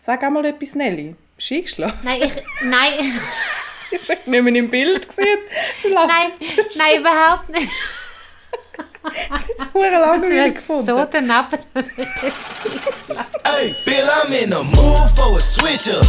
Sag 0.00 0.24
einmal 0.24 0.44
etwas, 0.46 0.74
Nelly. 0.74 1.14
Eingeschlafen? 1.50 1.98
Nein, 2.02 2.22
ich... 2.22 2.32
Nein... 2.62 2.92
Ist 3.90 4.08
nicht 4.08 4.26
mehr 4.28 4.46
im 4.46 4.70
Bild 4.70 5.04
jetzt? 5.04 5.46
nein, 5.84 6.30
nein, 6.76 7.00
überhaupt 7.00 7.48
nicht. 7.48 7.68
Das 9.02 9.40
ist 9.42 9.48
jetzt 9.58 9.74
langweilig 9.74 10.54
gefunden. 10.54 10.86
so 10.86 11.04
daneben. 11.10 11.58
Hey, 13.44 13.74
Bill, 13.84 14.08
I'm 14.08 14.30
in 14.30 14.50
the 14.50 14.62
mood 14.62 15.10
for 15.16 15.36
a 15.36 15.40
switch 15.40 15.88
up. 15.88 16.04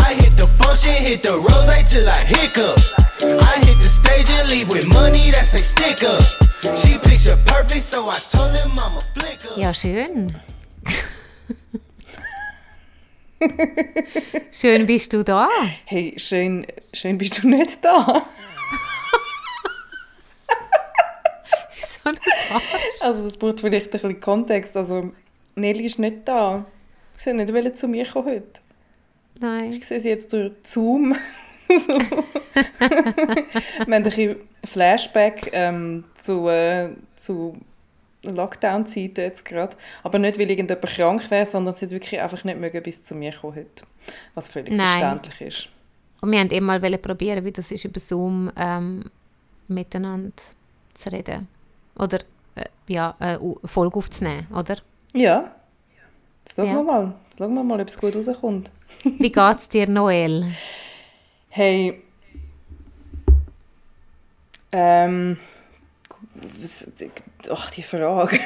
I 0.00 0.14
hit 0.14 0.36
the 0.38 0.46
function, 0.58 0.94
hit 0.94 1.22
the 1.22 1.32
rose 1.32 1.84
till 1.90 2.08
I 2.08 2.24
hiccup. 2.24 2.78
I 3.22 3.58
hit 3.60 3.76
the 3.82 3.88
stage 3.88 4.30
and 4.30 4.48
leave 4.50 4.68
with 4.70 4.86
money 4.88 5.30
that's 5.30 5.54
a 5.54 5.58
stick 5.58 6.02
up. 6.02 6.76
She 6.76 6.96
picture 6.98 7.36
perfect, 7.44 7.82
so 7.82 8.08
I 8.08 8.18
told 8.30 8.52
him 8.56 8.78
I'm 8.78 8.96
a 8.96 9.02
flicker. 9.14 9.60
Ja, 9.60 9.74
schön. 9.74 10.34
schön 14.52 14.86
bist 14.86 15.12
du 15.12 15.22
da. 15.22 15.48
Hey, 15.84 16.14
schön, 16.16 16.66
schön 16.92 17.18
bist 17.18 17.42
du 17.42 17.48
nicht 17.48 17.84
da. 17.84 18.22
So 21.70 22.08
ein 22.08 22.18
Arsch. 22.52 23.02
Also 23.02 23.24
das 23.24 23.36
braucht 23.36 23.60
vielleicht 23.60 23.86
ein 23.86 23.90
bisschen 23.92 24.20
Kontext. 24.20 24.76
Also 24.76 25.12
Nelly 25.54 25.84
ist 25.84 25.98
nicht 25.98 26.26
da. 26.26 26.66
Sie 27.14 27.30
hat 27.30 27.36
nicht 27.36 27.76
zu 27.76 27.86
mir 27.86 28.04
kommen 28.06 28.26
heute. 28.26 28.60
Nein. 29.40 29.72
Ich 29.72 29.86
sehe 29.86 30.00
sie 30.00 30.08
jetzt 30.08 30.32
durch 30.32 30.52
Zoom. 30.62 31.14
so. 31.68 31.98
Wir 31.98 33.80
haben 33.80 33.92
ein 33.92 34.02
bisschen 34.02 34.36
Flashback 34.64 35.50
ähm, 35.52 36.04
zu, 36.20 36.48
äh, 36.48 36.90
zu 37.16 37.56
Lockdown-Zeiten 38.24 39.20
jetzt 39.20 39.44
gerade. 39.44 39.76
Aber 40.02 40.18
nicht, 40.18 40.38
weil 40.38 40.50
irgendjemand 40.50 40.86
krank 40.86 41.30
wäre, 41.30 41.46
sondern 41.46 41.74
sie 41.74 41.86
hat 41.86 41.92
wirklich 41.92 42.20
einfach 42.20 42.44
nicht 42.44 42.58
mögen 42.60 42.82
bis 42.82 43.02
zu 43.02 43.14
mir 43.14 43.32
kommen 43.32 43.56
heute. 43.56 43.84
Was 44.34 44.48
völlig 44.48 44.72
Nein. 44.72 44.86
verständlich 44.86 45.40
ist. 45.40 45.68
Und 46.20 46.30
wir 46.30 46.38
wollten 46.38 46.54
immer 46.54 46.78
mal 46.78 46.98
probieren, 46.98 47.44
wie 47.44 47.50
das 47.52 47.72
ist, 47.72 47.84
über 47.84 47.98
Zoom 47.98 48.50
ähm, 48.56 49.10
miteinander 49.68 50.32
zu 50.94 51.10
reden. 51.10 51.48
Oder 51.98 52.18
äh, 52.54 52.64
ja, 52.88 53.14
eine 53.18 53.40
U- 53.40 53.58
Folge 53.64 53.96
aufzunehmen, 53.96 54.46
oder? 54.54 54.76
Ja. 55.14 55.50
Jetzt 56.44 56.56
schauen 56.56 56.66
Ja. 56.68 56.74
wir 56.74 56.82
mal. 56.84 57.14
Jetzt 57.28 57.38
schauen 57.38 57.54
wir 57.54 57.64
mal, 57.64 57.80
ob 57.80 57.88
es 57.88 57.98
gut 57.98 58.14
rauskommt. 58.14 58.70
Wie 59.04 59.32
geht's 59.32 59.68
dir, 59.68 59.88
Noel? 59.88 60.46
Hey. 61.54 62.02
Ähm. 64.72 65.36
Ach, 67.50 67.70
die 67.70 67.82
Frage. 67.82 68.38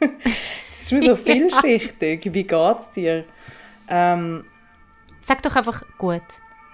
Das 0.00 0.80
ist 0.80 0.92
mir 0.92 1.02
so 1.02 1.16
vielschichtig. 1.16 2.28
Wie 2.32 2.44
geht's 2.44 2.90
dir? 2.90 3.24
Ähm, 3.88 4.44
Sag 5.20 5.42
doch 5.42 5.54
einfach 5.54 5.82
gut. 5.98 6.22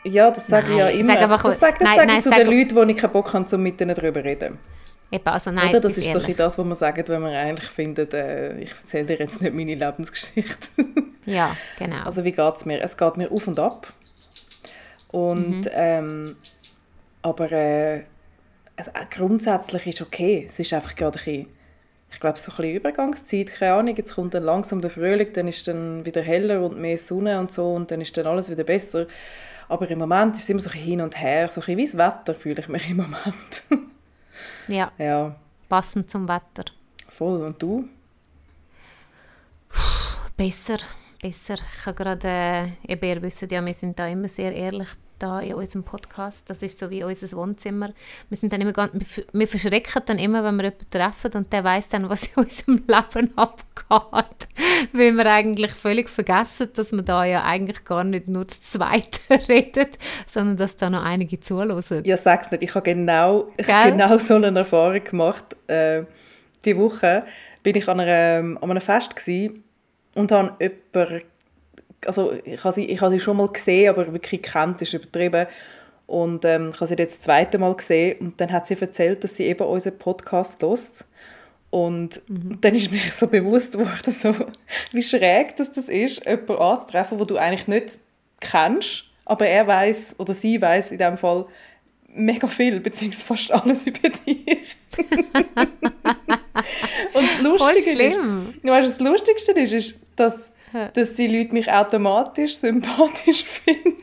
ja, 0.04 0.30
das 0.30 0.46
sage 0.46 0.72
ich 0.72 0.78
ja 0.78 0.88
immer. 0.88 1.14
sag 1.14 1.22
einfach- 1.22 1.42
das 1.42 1.58
sage 1.60 1.76
das 1.80 1.88
nein, 1.88 1.96
sage 1.96 2.06
nein, 2.08 2.18
ich 2.18 2.24
zu 2.24 2.30
sag- 2.30 2.38
den 2.38 2.46
Leuten, 2.58 2.74
wo 2.76 2.82
ich 2.82 2.96
keinen 2.96 3.12
Bock 3.12 3.32
habe, 3.34 3.56
um 3.56 3.62
mit 3.62 3.80
ihnen 3.80 3.94
darüber 3.94 4.20
zu 4.20 4.26
reden. 4.26 4.58
Eben, 5.10 5.26
also 5.26 5.50
nein, 5.50 5.70
Oder? 5.70 5.80
Das 5.80 5.96
ist 5.96 6.06
ehrlich. 6.06 6.22
bisschen 6.22 6.36
das, 6.36 6.58
was 6.58 6.66
man 6.66 6.74
sagt, 6.76 7.08
wenn 7.08 7.22
man 7.22 7.32
eigentlich 7.34 7.68
findet, 7.70 8.12
äh, 8.12 8.58
ich 8.58 8.70
erzähle 8.70 9.04
dir 9.06 9.16
jetzt 9.18 9.40
nicht 9.40 9.54
meine 9.54 9.74
Lebensgeschichte. 9.74 10.68
Ja, 11.26 11.54
genau. 11.78 12.04
Also 12.04 12.24
wie 12.24 12.32
geht 12.32 12.56
es 12.56 12.64
mir? 12.64 12.80
Es 12.82 12.96
geht 12.96 13.18
mir 13.18 13.30
auf 13.30 13.46
und 13.48 13.58
ab. 13.58 13.92
Und, 15.08 15.60
Mhm. 15.60 15.70
ähm, 15.72 16.36
aber 17.20 17.52
äh, 17.52 18.04
also, 18.78 18.92
äh, 18.92 19.04
grundsätzlich 19.10 19.86
ist 19.88 20.00
okay. 20.00 20.46
Es 20.48 20.58
ist 20.58 20.72
einfach 20.72 20.94
gerade 20.94 21.18
ein 21.18 21.24
bisschen, 21.24 21.46
ich 22.10 22.20
glaube, 22.20 22.38
so 22.38 22.52
ein 22.52 22.56
bisschen 22.56 22.76
Übergangszeit, 22.76 23.52
keine 23.52 23.74
Ahnung. 23.74 23.96
Jetzt 23.96 24.14
kommt 24.14 24.34
dann 24.34 24.44
langsam 24.44 24.80
der 24.80 24.90
Frühling, 24.90 25.32
dann 25.32 25.48
ist 25.48 25.66
dann 25.66 26.06
wieder 26.06 26.22
heller 26.22 26.62
und 26.62 26.78
mehr 26.78 26.96
Sonne 26.96 27.38
und 27.40 27.50
so 27.50 27.74
und 27.74 27.90
dann 27.90 28.00
ist 28.00 28.16
dann 28.16 28.26
alles 28.26 28.50
wieder 28.50 28.64
besser. 28.64 29.06
Aber 29.68 29.90
im 29.90 29.98
Moment 29.98 30.36
ist 30.36 30.44
es 30.44 30.48
immer 30.48 30.60
so 30.60 30.70
ein 30.70 30.78
hin 30.78 31.00
und 31.00 31.20
her, 31.20 31.48
so 31.48 31.60
ein 31.60 31.76
wie 31.76 31.84
das 31.84 31.98
Wetter 31.98 32.34
fühle 32.34 32.60
ich 32.60 32.68
mich 32.68 32.88
im 32.88 32.98
Moment. 32.98 33.64
ja, 34.68 34.92
ja, 34.96 35.34
passend 35.68 36.08
zum 36.08 36.26
Wetter. 36.28 36.64
voll. 37.08 37.42
Und 37.42 37.60
du? 37.60 37.86
Besser, 40.36 40.78
besser. 41.20 41.54
Ich 41.54 41.84
habe 41.84 41.96
gerade, 41.96 42.28
äh, 42.86 43.12
ihr 43.12 43.22
wisst 43.22 43.42
ja, 43.50 43.62
wir 43.62 43.74
sind 43.74 43.98
da 43.98 44.06
immer 44.06 44.28
sehr 44.28 44.54
ehrlich 44.54 44.88
da 45.18 45.40
in 45.40 45.54
unserem 45.54 45.84
Podcast. 45.84 46.48
Das 46.50 46.62
ist 46.62 46.78
so 46.78 46.90
wie 46.90 47.04
unser 47.04 47.36
Wohnzimmer. 47.36 47.90
Wir, 48.28 48.36
sind 48.36 48.52
dann 48.52 48.60
immer 48.60 48.72
ganz, 48.72 48.92
wir 49.32 49.48
verschrecken 49.48 50.02
dann 50.06 50.18
immer, 50.18 50.44
wenn 50.44 50.56
wir 50.56 50.64
jemanden 50.64 50.90
treffen 50.90 51.32
und 51.32 51.52
der 51.52 51.64
weiß 51.64 51.88
dann, 51.88 52.08
was 52.08 52.26
in 52.26 52.34
unserem 52.42 52.84
Leben 52.86 53.36
abgeht. 53.36 54.48
Weil 54.92 55.12
wir 55.12 55.26
eigentlich 55.26 55.70
völlig 55.72 56.08
vergessen, 56.08 56.68
dass 56.74 56.92
wir 56.92 57.02
da 57.02 57.24
ja 57.24 57.44
eigentlich 57.44 57.84
gar 57.84 58.04
nicht 58.04 58.28
nur 58.28 58.44
das 58.44 58.60
Zweite 58.60 59.18
reden, 59.48 59.88
sondern 60.26 60.56
dass 60.56 60.76
da 60.76 60.90
noch 60.90 61.02
einige 61.02 61.40
zuhören. 61.40 62.04
Ja, 62.04 62.16
sag's 62.16 62.50
nicht. 62.50 62.62
Ich 62.62 62.74
habe 62.74 62.84
genau, 62.84 63.48
ich 63.56 63.66
Gell? 63.66 63.74
habe 63.74 63.90
genau 63.92 64.18
so 64.18 64.34
eine 64.34 64.58
Erfahrung 64.58 65.02
gemacht. 65.02 65.56
Äh, 65.66 66.04
die 66.64 66.76
Woche 66.76 67.24
bin 67.62 67.76
ich 67.76 67.88
an, 67.88 68.00
einer, 68.00 68.58
an 68.60 68.70
einem 68.70 68.80
Fest 68.80 69.14
und 70.14 70.32
habe 70.32 70.52
jemanden, 70.60 71.22
also 72.06 72.32
ich 72.44 72.62
habe, 72.62 72.74
sie, 72.74 72.86
ich 72.86 73.00
habe 73.00 73.10
sie 73.10 73.20
schon 73.20 73.36
mal 73.36 73.48
gesehen, 73.48 73.90
aber 73.90 74.12
wirklich 74.12 74.42
kennt, 74.42 74.82
ist 74.82 74.94
übertrieben. 74.94 75.46
Und 76.06 76.44
ähm, 76.44 76.70
ich 76.70 76.76
habe 76.76 76.86
sie 76.86 76.94
jetzt 76.94 77.16
das 77.16 77.20
zweite 77.20 77.58
Mal 77.58 77.74
gesehen 77.74 78.18
und 78.20 78.40
dann 78.40 78.50
hat 78.50 78.66
sie 78.66 78.80
erzählt, 78.80 79.22
dass 79.24 79.36
sie 79.36 79.44
eben 79.44 79.66
unseren 79.66 79.98
Podcast 79.98 80.62
hört. 80.62 81.04
Und 81.70 82.22
dann 82.28 82.74
ist 82.74 82.90
mir 82.90 83.00
so 83.14 83.26
bewusst 83.26 83.72
geworden, 83.72 84.12
so, 84.12 84.34
wie 84.92 85.02
schräg 85.02 85.56
das, 85.56 85.70
das 85.70 85.88
ist, 85.88 86.24
jemanden 86.24 86.56
anzutreffen, 86.56 87.18
den 87.18 87.26
du 87.26 87.36
eigentlich 87.36 87.68
nicht 87.68 87.98
kennst, 88.40 89.04
aber 89.24 89.46
er 89.46 89.66
weiß 89.66 90.16
oder 90.18 90.32
sie 90.32 90.60
weiß 90.60 90.92
in 90.92 90.98
dem 90.98 91.18
Fall 91.18 91.46
mega 92.08 92.48
viel, 92.48 92.80
beziehungsweise 92.80 93.24
fast 93.24 93.52
alles 93.52 93.86
über 93.86 94.08
dich. 94.08 94.76
und 97.12 97.28
das 97.28 97.42
Lustige 97.42 98.02
ist, 98.02 98.16
weißt, 98.16 98.62
du, 98.62 98.70
das 98.88 99.00
Lustigste 99.00 99.52
ist, 99.52 99.72
ist 99.72 100.00
dass, 100.16 100.54
dass 100.94 101.14
die 101.14 101.26
Leute 101.26 101.52
mich 101.52 101.70
automatisch 101.70 102.56
sympathisch 102.56 103.44
finden. 103.64 103.94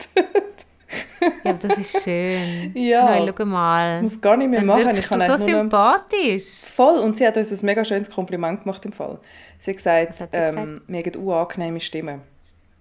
Ja, 1.44 1.54
das 1.54 1.78
ist 1.78 2.04
schön. 2.04 2.72
Ja. 2.76 3.06
Nein, 3.06 3.34
schau 3.38 3.46
mal. 3.46 3.98
Ich 3.98 4.02
muss 4.04 4.22
gar 4.22 4.38
nicht 4.38 4.50
mehr 4.50 4.60
Dann 4.60 4.68
machen. 4.68 4.98
Ich 4.98 5.08
kann 5.08 5.20
du 5.20 5.38
so 5.38 5.44
sympathisch. 5.44 6.64
Voll, 6.66 7.00
und 7.00 7.18
sie 7.18 7.26
hat 7.26 7.36
uns 7.38 7.52
ein 7.52 7.66
mega 7.66 7.84
schönes 7.84 8.10
Kompliment 8.10 8.64
gemacht 8.64 8.86
im 8.86 8.92
Fall. 8.92 9.20
Sie 9.60 9.72
hat 9.72 9.78
gesagt, 9.78 10.14
sie 10.18 10.26
ähm, 10.34 10.82
wir 10.88 11.00
haben 11.00 11.12
eine 11.26 11.36
angenehme 11.36 11.80
Stimme. 11.80 12.20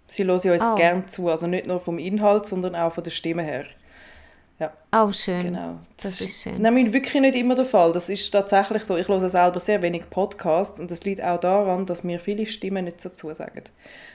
Sie 0.07 0.25
hören 0.25 0.51
uns 0.51 0.63
Oh. 0.63 0.75
gerne 0.75 1.07
zu, 1.07 1.29
also 1.29 1.47
nicht 1.47 1.67
nur 1.67 1.81
vom 1.81 1.99
Inhalt, 1.99 2.47
sondern 2.47 2.75
auch 2.75 2.93
von 2.93 3.03
der 3.05 3.11
Stimme 3.11 3.43
her. 3.43 3.65
Ja, 4.61 4.73
Oh, 4.93 5.11
schön. 5.11 5.43
genau. 5.43 5.79
Das 6.01 6.21
ist 6.21 6.43
schön. 6.43 6.63
Nämlich 6.63 6.93
wirklich 6.93 7.21
nicht 7.21 7.35
immer 7.35 7.57
der 7.57 7.65
Fall. 7.65 7.93
Das 7.93 8.09
ist 8.09 8.31
tatsächlich 8.31 8.85
so. 8.85 8.97
Ich 8.97 9.09
höre 9.09 9.29
selber 9.29 9.59
sehr 9.59 9.83
wenig 9.83 10.09
Podcasts 10.11 10.79
und 10.79 10.91
das 10.91 11.03
liegt 11.05 11.23
auch 11.23 11.41
daran, 11.41 11.87
dass 11.87 12.05
mir 12.05 12.21
viele 12.21 12.47
Stimmen 12.47 12.85
nicht 12.85 13.01
so 13.01 13.09
zusagen. 13.09 13.65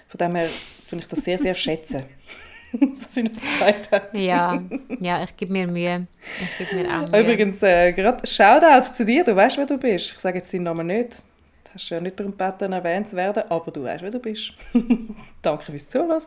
Von 0.08 0.18
dem 0.18 0.36
her 0.36 0.48
tue 0.90 1.00
ich 1.00 1.08
das 1.08 1.20
sehr, 1.20 1.38
sehr 1.38 1.56
schätzen, 1.56 2.04
dass 2.72 3.14
sie 3.14 3.26
das 3.26 3.42
gesagt 3.42 3.92
hat. 3.92 4.16
Ja, 4.18 4.64
ja, 5.02 5.24
ich 5.24 5.36
gebe 5.36 5.52
mir 5.52 5.68
Mühe. 5.68 6.08
Ich 6.42 6.70
gebe 6.70 6.84
mir 6.84 6.90
auch 7.04 7.10
Mühe. 7.12 7.20
Übrigens, 7.22 7.62
äh, 7.62 7.92
gerade 7.92 8.26
Shoutout 8.26 8.94
zu 8.94 9.04
dir, 9.06 9.24
du 9.26 9.36
weißt, 9.36 9.58
wer 9.58 9.66
du 9.66 9.78
bist. 9.78 10.14
Ich 10.14 10.20
sage 10.20 10.38
jetzt 10.38 10.54
deinen 10.54 10.64
Namen 10.64 10.88
nicht. 10.88 11.18
Du 11.66 11.74
hast 11.76 11.90
ja 11.90 12.00
nicht 12.00 12.18
darum 12.20 12.36
gebeten, 12.36 12.72
erwähnt 12.72 13.10
zu 13.10 13.16
werden, 13.18 13.44
aber 13.50 13.72
du 13.72 13.84
weißt, 13.84 14.02
wer 14.04 14.10
du 14.12 14.20
bist. 14.20 14.54
Danke 15.42 15.66
fürs 15.66 15.90
Zuhören. 15.90 16.22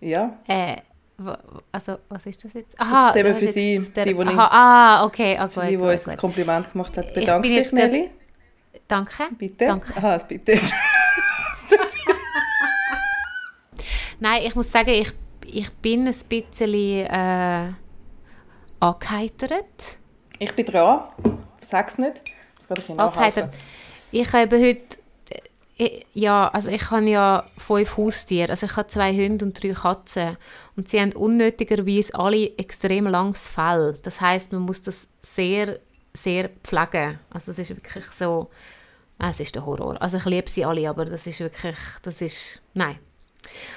Ja, 0.00 0.38
Äh, 0.46 0.76
also, 1.72 1.98
was 2.08 2.26
ist 2.26 2.44
das 2.44 2.52
jetzt? 2.52 2.74
ist 2.74 2.80
eben 2.80 3.24
du 3.24 3.28
hast 3.30 3.38
für 3.40 3.48
sie, 3.48 3.78
der, 3.94 4.04
sie, 4.04 4.16
wo 4.16 4.22
ich- 4.22 4.28
aha, 4.28 4.46
ah, 5.00 5.04
okay, 5.04 5.36
ah, 5.36 5.48
für 5.48 5.54
gut, 5.54 5.64
sie, 5.64 5.70
die 5.70 5.76
gut, 5.76 5.88
uns 5.88 6.04
das. 6.04 6.16
Kompliment 6.16 6.72
gemacht 6.72 6.96
hat. 6.96 7.12
Bedanke 7.14 7.48
dich, 7.48 7.72
Nelly. 7.72 8.10
Danke. 8.86 9.24
Bitte. 9.36 9.66
Danke. 9.66 9.96
Aha, 9.96 10.18
bitte. 10.18 10.58
Nein, 14.20 14.42
ich 14.44 14.54
muss 14.54 14.70
sagen, 14.70 14.90
ich, 14.90 15.12
ich 15.46 15.72
bin 15.74 16.06
ein 16.06 16.14
bisschen 16.28 17.06
äh, 17.06 17.72
angeheitert. 18.80 19.98
Ich 20.38 20.52
bin 20.54 20.66
dran. 20.66 21.04
Sag's 21.60 21.98
nicht. 21.98 22.22
Das 22.56 22.68
kann 22.68 22.76
ich 22.78 22.88
Ihnen 22.88 22.98
nachhelfen. 22.98 23.48
Ich 24.10 24.32
habe 24.32 24.58
heute, 24.58 24.97
äh, 25.78 26.02
ja, 26.12 26.48
also 26.48 26.68
ich 26.68 26.90
habe 26.90 27.08
ja 27.08 27.44
fünf 27.56 27.96
Haustiere. 27.96 28.50
Also 28.50 28.66
ich 28.66 28.76
habe 28.76 28.88
zwei 28.88 29.14
Hunde 29.14 29.44
und 29.44 29.62
drei 29.62 29.72
Katzen. 29.72 30.36
Und 30.76 30.88
sie 30.88 31.00
haben 31.00 31.12
unnötigerweise 31.12 32.14
alle 32.14 32.56
extrem 32.58 33.06
langes 33.06 33.48
Fell. 33.48 33.98
Das 34.02 34.20
heißt, 34.20 34.52
man 34.52 34.62
muss 34.62 34.82
das 34.82 35.08
sehr, 35.22 35.78
sehr 36.12 36.50
pflegen. 36.62 37.20
Also 37.30 37.52
es 37.52 37.58
ist 37.58 37.70
wirklich 37.70 38.06
so, 38.06 38.50
ah, 39.18 39.30
es 39.30 39.40
ist 39.40 39.54
der 39.54 39.64
Horror. 39.64 40.00
Also 40.02 40.18
ich 40.18 40.24
liebe 40.24 40.50
sie 40.50 40.64
alle, 40.64 40.88
aber 40.88 41.04
das 41.04 41.26
ist 41.26 41.40
wirklich, 41.40 41.76
das 42.02 42.20
ist, 42.22 42.60
nein. 42.74 42.98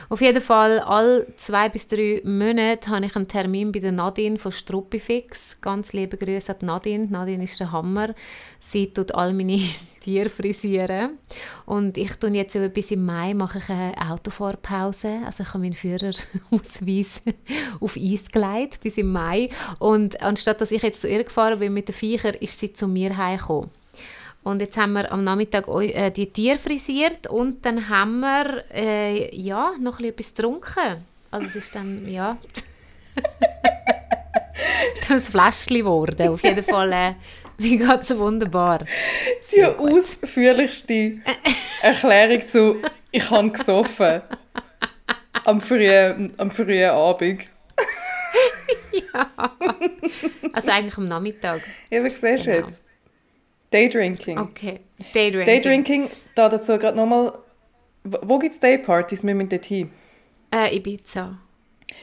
Auf 0.09 0.19
jeden 0.19 0.41
Fall, 0.41 0.79
alle 0.79 1.25
zwei 1.37 1.69
bis 1.69 1.87
drei 1.87 2.21
Monate 2.25 2.89
habe 2.89 3.05
ich 3.05 3.15
einen 3.15 3.27
Termin 3.27 3.71
bei 3.71 3.79
der 3.79 3.93
Nadine 3.93 4.37
von 4.37 4.51
Struppifix. 4.51 5.57
Ganz 5.61 5.93
liebe 5.93 6.17
Grüße 6.17 6.51
an 6.51 6.65
Nadine. 6.65 7.07
Nadine 7.07 7.45
ist 7.45 7.59
der 7.59 7.71
Hammer. 7.71 8.13
Sie 8.59 8.91
tut 8.91 9.15
all 9.15 9.33
meine 9.33 9.57
Tiere 10.01 10.29
frisieren. 10.29 11.17
Und 11.65 11.97
ich 11.97 12.13
tue 12.17 12.31
jetzt 12.31 12.57
bis 12.73 12.91
im 12.91 13.05
Mai 13.05 13.33
mache 13.33 13.59
ich 13.59 13.69
eine 13.69 14.11
Autofahrpause. 14.11 15.21
Also 15.25 15.43
ich 15.43 15.49
habe 15.49 15.59
meinen 15.59 15.73
Führerausweis 15.73 17.21
auf 17.79 17.95
Eis 17.95 18.25
gelegt 18.29 18.81
bis 18.81 18.97
im 18.97 19.13
Mai. 19.13 19.49
Und 19.79 20.21
anstatt 20.21 20.59
dass 20.59 20.71
ich 20.71 20.83
jetzt 20.83 21.01
zu 21.01 21.07
ihr 21.07 21.23
gefahren 21.23 21.59
bin 21.59 21.73
mit 21.73 21.87
den 21.87 21.95
Viechern, 21.95 22.35
ist 22.35 22.59
sie 22.59 22.73
zu 22.73 22.87
mir 22.87 23.15
heimgekommen. 23.15 23.69
Und 24.43 24.61
jetzt 24.61 24.77
haben 24.77 24.93
wir 24.93 25.11
am 25.11 25.23
Nachmittag 25.23 25.67
äh, 25.67 26.09
die 26.09 26.27
Tiere 26.27 26.57
frisiert 26.57 27.27
und 27.27 27.65
dann 27.65 27.89
haben 27.89 28.21
wir 28.21 28.63
äh, 28.73 29.35
ja, 29.35 29.73
noch 29.79 29.99
etwas 29.99 30.33
getrunken. 30.33 31.05
Also 31.29 31.47
es 31.47 31.55
ist 31.55 31.75
dann, 31.75 32.09
ja... 32.09 32.37
ein 35.11 35.19
Fläschchen 35.19 35.77
geworden. 35.77 36.29
Auf 36.29 36.43
jeden 36.43 36.63
Fall, 36.63 36.91
äh, 36.93 37.13
wie 37.57 37.77
geht 37.77 38.01
es 38.01 38.17
wunderbar. 38.17 38.85
Die 39.53 39.63
ausführlichste 39.63 41.17
Erklärung 41.81 42.47
zu 42.47 42.81
«Ich 43.11 43.29
habe 43.29 43.51
gesoffen» 43.51 44.21
am 45.43 45.59
frühen, 45.59 46.33
am 46.37 46.51
frühen 46.51 46.91
Abend. 46.91 47.41
ja. 48.91 49.29
Also 50.53 50.71
eigentlich 50.71 50.97
am 50.97 51.07
Nachmittag. 51.07 51.61
Ja, 51.89 52.03
wie 52.03 52.09
siehst 52.09 52.47
du 52.47 52.51
genau. 52.51 52.67
jetzt? 52.67 52.80
Daydrinking. 53.71 54.37
Okay, 54.37 54.81
Daydrinking. 55.13 55.45
Daydrinking, 55.45 56.09
da 56.35 56.49
dazu 56.49 56.77
gerade 56.77 56.97
nochmal, 56.97 57.33
wo 58.03 58.37
gibt 58.37 58.53
es 58.53 58.59
Daypartys? 58.59 59.23
Wir 59.23 59.33
müssen 59.33 59.49
dort 59.49 59.65
hin. 59.65 59.91
Äh, 60.53 60.75
Ibiza. 60.75 61.37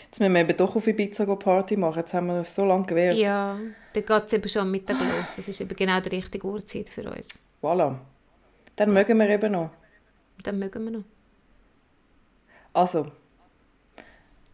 Jetzt 0.04 0.20
müssen 0.20 0.32
wir 0.32 0.40
eben 0.40 0.56
doch 0.56 0.74
auf 0.74 0.86
Ibiza 0.86 1.26
Party 1.36 1.76
machen. 1.76 1.98
Jetzt 1.98 2.14
haben 2.14 2.28
wir 2.28 2.36
das 2.36 2.54
so 2.54 2.64
lange 2.64 2.86
gewährt. 2.86 3.16
Ja, 3.16 3.58
dann 3.92 4.06
geht 4.06 4.24
es 4.26 4.32
eben 4.32 4.48
schon 4.48 4.62
am 4.62 4.70
Mittag 4.70 4.98
los. 4.98 5.36
Das 5.36 5.46
ist 5.48 5.60
eben 5.60 5.76
genau 5.76 6.00
die 6.00 6.08
richtige 6.08 6.46
Uhrzeit 6.46 6.88
für 6.88 7.10
uns. 7.10 7.38
Voilà. 7.62 7.96
Dann 8.76 8.92
mögen 8.92 9.18
wir 9.18 9.28
eben 9.28 9.52
noch. 9.52 9.70
Dann 10.42 10.58
mögen 10.58 10.84
wir 10.84 10.90
noch. 10.92 11.04
Also. 12.72 13.08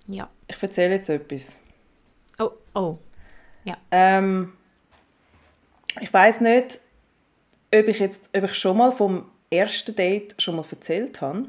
Ja. 0.06 0.28
Ich 0.48 0.60
erzähle 0.62 0.94
jetzt 0.94 1.08
etwas. 1.08 1.60
Oh, 2.38 2.50
oh. 2.74 2.98
Ja. 3.64 3.76
Ähm, 3.90 4.54
ich 6.00 6.12
weiß 6.12 6.40
nicht, 6.40 6.80
ob 7.74 7.88
ich 7.88 7.98
jetzt 7.98 8.30
ob 8.36 8.44
ich 8.44 8.54
schon 8.54 8.76
mal 8.76 8.92
vom 8.92 9.24
ersten 9.50 9.94
Date 9.94 10.34
schon 10.38 10.56
mal 10.56 10.64
erzählt 10.70 11.20
habe, 11.20 11.46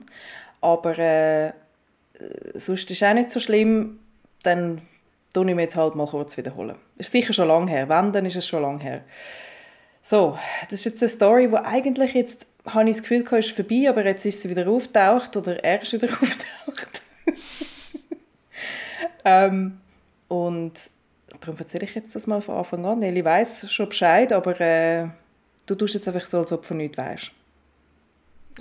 aber 0.62 0.98
äh, 1.00 1.54
sonst 2.54 2.89
ist 2.92 3.01
es 3.01 3.04
auch 3.04 3.13
nicht 3.13 3.31
so 3.31 3.39
schlimm, 3.39 4.00
dann 4.44 4.81
tue 5.33 5.50
ich 5.50 5.56
mir 5.56 5.63
jetzt 5.63 5.75
halt 5.75 5.95
mal 5.95 6.07
kurz 6.07 6.38
wiederholen. 6.38 6.75
Ist 6.98 7.12
sicher 7.12 7.33
schon 7.33 7.48
lange 7.48 7.69
her. 7.69 7.89
Wenn, 7.89 8.12
dann 8.12 8.25
ist 8.25 8.36
es 8.36 8.48
schon 8.48 8.62
lange 8.62 8.81
her. 8.81 9.01
So, 10.01 10.38
das 10.69 10.80
ist 10.80 10.86
jetzt 10.86 11.04
eine 11.04 11.10
Story, 11.10 11.48
die 11.50 11.57
eigentlich 11.57 12.13
jetzt, 12.13 12.48
habe 12.66 12.89
ich 12.89 12.98
das 12.98 13.01
Gefühl, 13.04 13.39
ist 13.39 13.51
vorbei, 13.51 13.89
aber 13.89 14.06
jetzt 14.06 14.25
ist 14.25 14.42
sie 14.42 14.50
wieder 14.50 14.68
auftaucht 14.68 15.36
oder 15.36 15.63
er 15.63 15.81
ist 15.81 15.94
wieder 15.94 16.07
auftaucht. 16.22 17.01
ähm, 19.25 19.80
und 20.27 20.74
darum 21.42 21.57
erzähle 21.57 21.86
ich 21.86 21.95
jetzt 21.95 22.16
das 22.16 22.27
mal 22.27 22.42
von 22.42 22.56
Anfang 22.56 22.86
an. 22.86 23.00
Nelly 23.00 23.25
weiß 23.25 23.72
schon 23.72 23.89
Bescheid, 23.89 24.31
aber 24.31 24.60
äh, 24.62 25.07
du 25.65 25.75
tust 25.75 25.95
jetzt 25.95 26.07
einfach 26.07 26.25
so, 26.25 26.39
als 26.39 26.51
ob 26.51 26.62
du 26.62 26.67
von 26.67 26.77
nichts 26.77 26.97
weißt. 26.97 27.31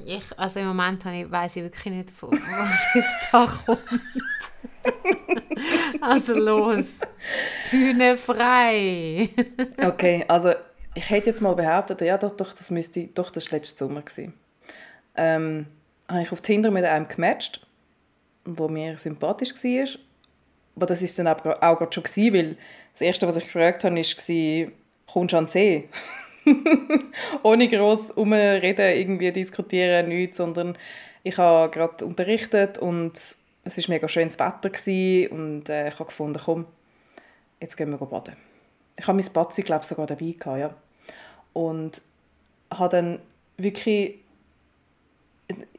Ich, 0.04 0.38
also 0.38 0.60
im 0.60 0.66
Moment 0.66 1.04
weiss 1.04 1.56
ich 1.56 1.62
wirklich 1.62 1.94
nicht, 1.94 2.10
von 2.10 2.32
was 2.32 2.86
jetzt 2.94 3.28
da 3.30 3.46
kommt. 3.46 3.80
also 6.00 6.34
los, 6.34 6.84
Bühne 7.70 8.16
frei. 8.16 9.30
okay, 9.84 10.24
also 10.28 10.52
ich 10.94 11.08
hätte 11.10 11.30
jetzt 11.30 11.40
mal 11.40 11.54
behauptet, 11.54 12.00
ja 12.00 12.18
doch, 12.18 12.32
doch 12.32 12.52
das 12.52 12.70
müsste, 12.70 13.06
doch 13.08 13.30
das 13.30 13.50
war 13.50 13.58
letztes 13.58 13.78
Sommer 13.78 14.02
gewesen. 14.02 14.34
Ähm, 15.16 15.66
habe 16.08 16.22
ich 16.22 16.32
auf 16.32 16.40
Tinder 16.40 16.70
mit 16.70 16.84
einem 16.84 17.08
gematcht, 17.08 17.64
wo 18.44 18.68
mir 18.68 18.98
sympathisch 18.98 19.54
war. 19.54 20.00
Aber 20.76 20.86
das 20.86 21.02
ist 21.02 21.18
dann 21.18 21.28
auch, 21.28 21.44
auch 21.44 21.78
gerade 21.78 21.92
schon 21.92 22.02
gewesen, 22.02 22.34
weil 22.34 22.56
das 22.92 23.00
erste, 23.00 23.26
was 23.26 23.36
ich 23.36 23.44
gefragt 23.44 23.84
habe, 23.84 23.94
war, 23.94 24.72
kommst 25.06 25.32
du 25.32 25.36
an 25.36 25.44
den 25.44 25.48
See? 25.48 25.88
Ohne 27.43 27.69
groß 27.69 28.12
umreden, 28.12 28.96
irgendwie 28.96 29.32
diskutieren, 29.32 30.08
nichts, 30.08 30.37
sondern 30.37 30.76
ich 31.23 31.38
habe 31.38 31.70
gerade 31.70 32.05
unterrichtet 32.05 32.79
und 32.79 33.12
es 33.64 33.79
war 33.79 33.85
mega 33.88 34.08
schönes 34.08 34.38
Wetter 34.38 34.70
und 35.32 35.69
äh, 35.69 35.88
ich 35.88 35.94
habe 35.94 36.05
gefunden, 36.05 36.41
komm, 36.44 36.67
jetzt 37.61 37.76
gehen 37.76 37.91
wir 37.91 37.99
baden. 37.99 38.37
Ich 38.96 39.06
habe 39.06 39.20
mein 39.20 39.32
Batzi, 39.32 39.62
glaube 39.62 39.85
sogar 39.85 40.06
dabei 40.06 40.35
gehabt, 40.38 40.58
ja. 40.58 40.75
Und 41.52 42.02
habe 42.70 42.88
dann 42.90 43.19
wirklich 43.56 44.19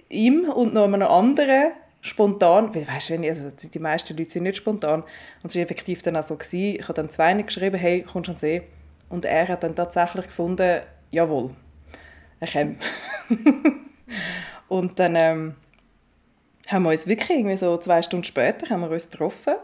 ihm 0.09 0.49
und 0.49 0.73
noch 0.73 0.85
einem 0.85 1.01
anderen 1.03 1.71
spontan, 2.01 2.73
weil 2.75 2.87
weißt 2.87 3.09
du, 3.09 3.27
also 3.27 3.49
die 3.67 3.79
meisten 3.79 4.15
Leute 4.15 4.29
sind 4.29 4.43
nicht 4.43 4.57
spontan 4.57 5.01
und 5.01 5.49
es 5.49 5.55
war 5.55 5.63
effektiv 5.63 6.01
dann 6.03 6.15
auch 6.15 6.23
so 6.23 6.35
gewesen, 6.35 6.79
ich 6.79 6.83
habe 6.83 6.93
dann 6.93 7.09
zwei 7.09 7.33
geschrieben, 7.33 7.77
hey, 7.77 8.03
kommst 8.03 8.27
du 8.27 8.31
an 8.31 8.35
den 8.35 8.39
See? 8.39 8.61
Und 9.09 9.25
er 9.25 9.47
hat 9.47 9.63
dann 9.63 9.75
tatsächlich 9.75 10.27
gefunden, 10.27 10.81
jawohl, 11.11 11.51
er 12.39 12.47
kommt. 12.47 12.83
und 14.67 14.99
dann 14.99 15.15
ähm, 15.15 15.55
haben 16.67 16.83
wir 16.83 16.89
uns 16.89 17.07
wirklich 17.07 17.29
irgendwie 17.39 17.57
so 17.57 17.77
zwei 17.77 18.01
Stunden 18.01 18.25
später 18.25 18.69
haben 18.69 18.81
wir 18.81 18.89
uns 18.89 19.09
getroffen. 19.09 19.55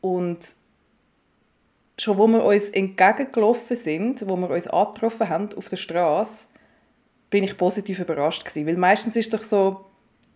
Und 0.00 0.54
schon 1.98 2.18
wo 2.18 2.26
wir 2.28 2.44
uns 2.44 2.70
entgegengelaufen 2.70 3.76
sind, 3.76 4.28
wo 4.28 4.36
wir 4.36 4.50
uns 4.50 4.66
angetroffen 4.66 5.28
haben 5.28 5.48
auf 5.56 5.68
der 5.68 5.76
Straße, 5.76 6.46
bin 7.28 7.44
ich 7.44 7.56
positiv 7.56 8.00
überrascht 8.00 8.44
gewesen. 8.44 8.66
Weil 8.66 8.76
meistens 8.76 9.16
ist 9.16 9.32
doch 9.34 9.42
so, 9.42 9.86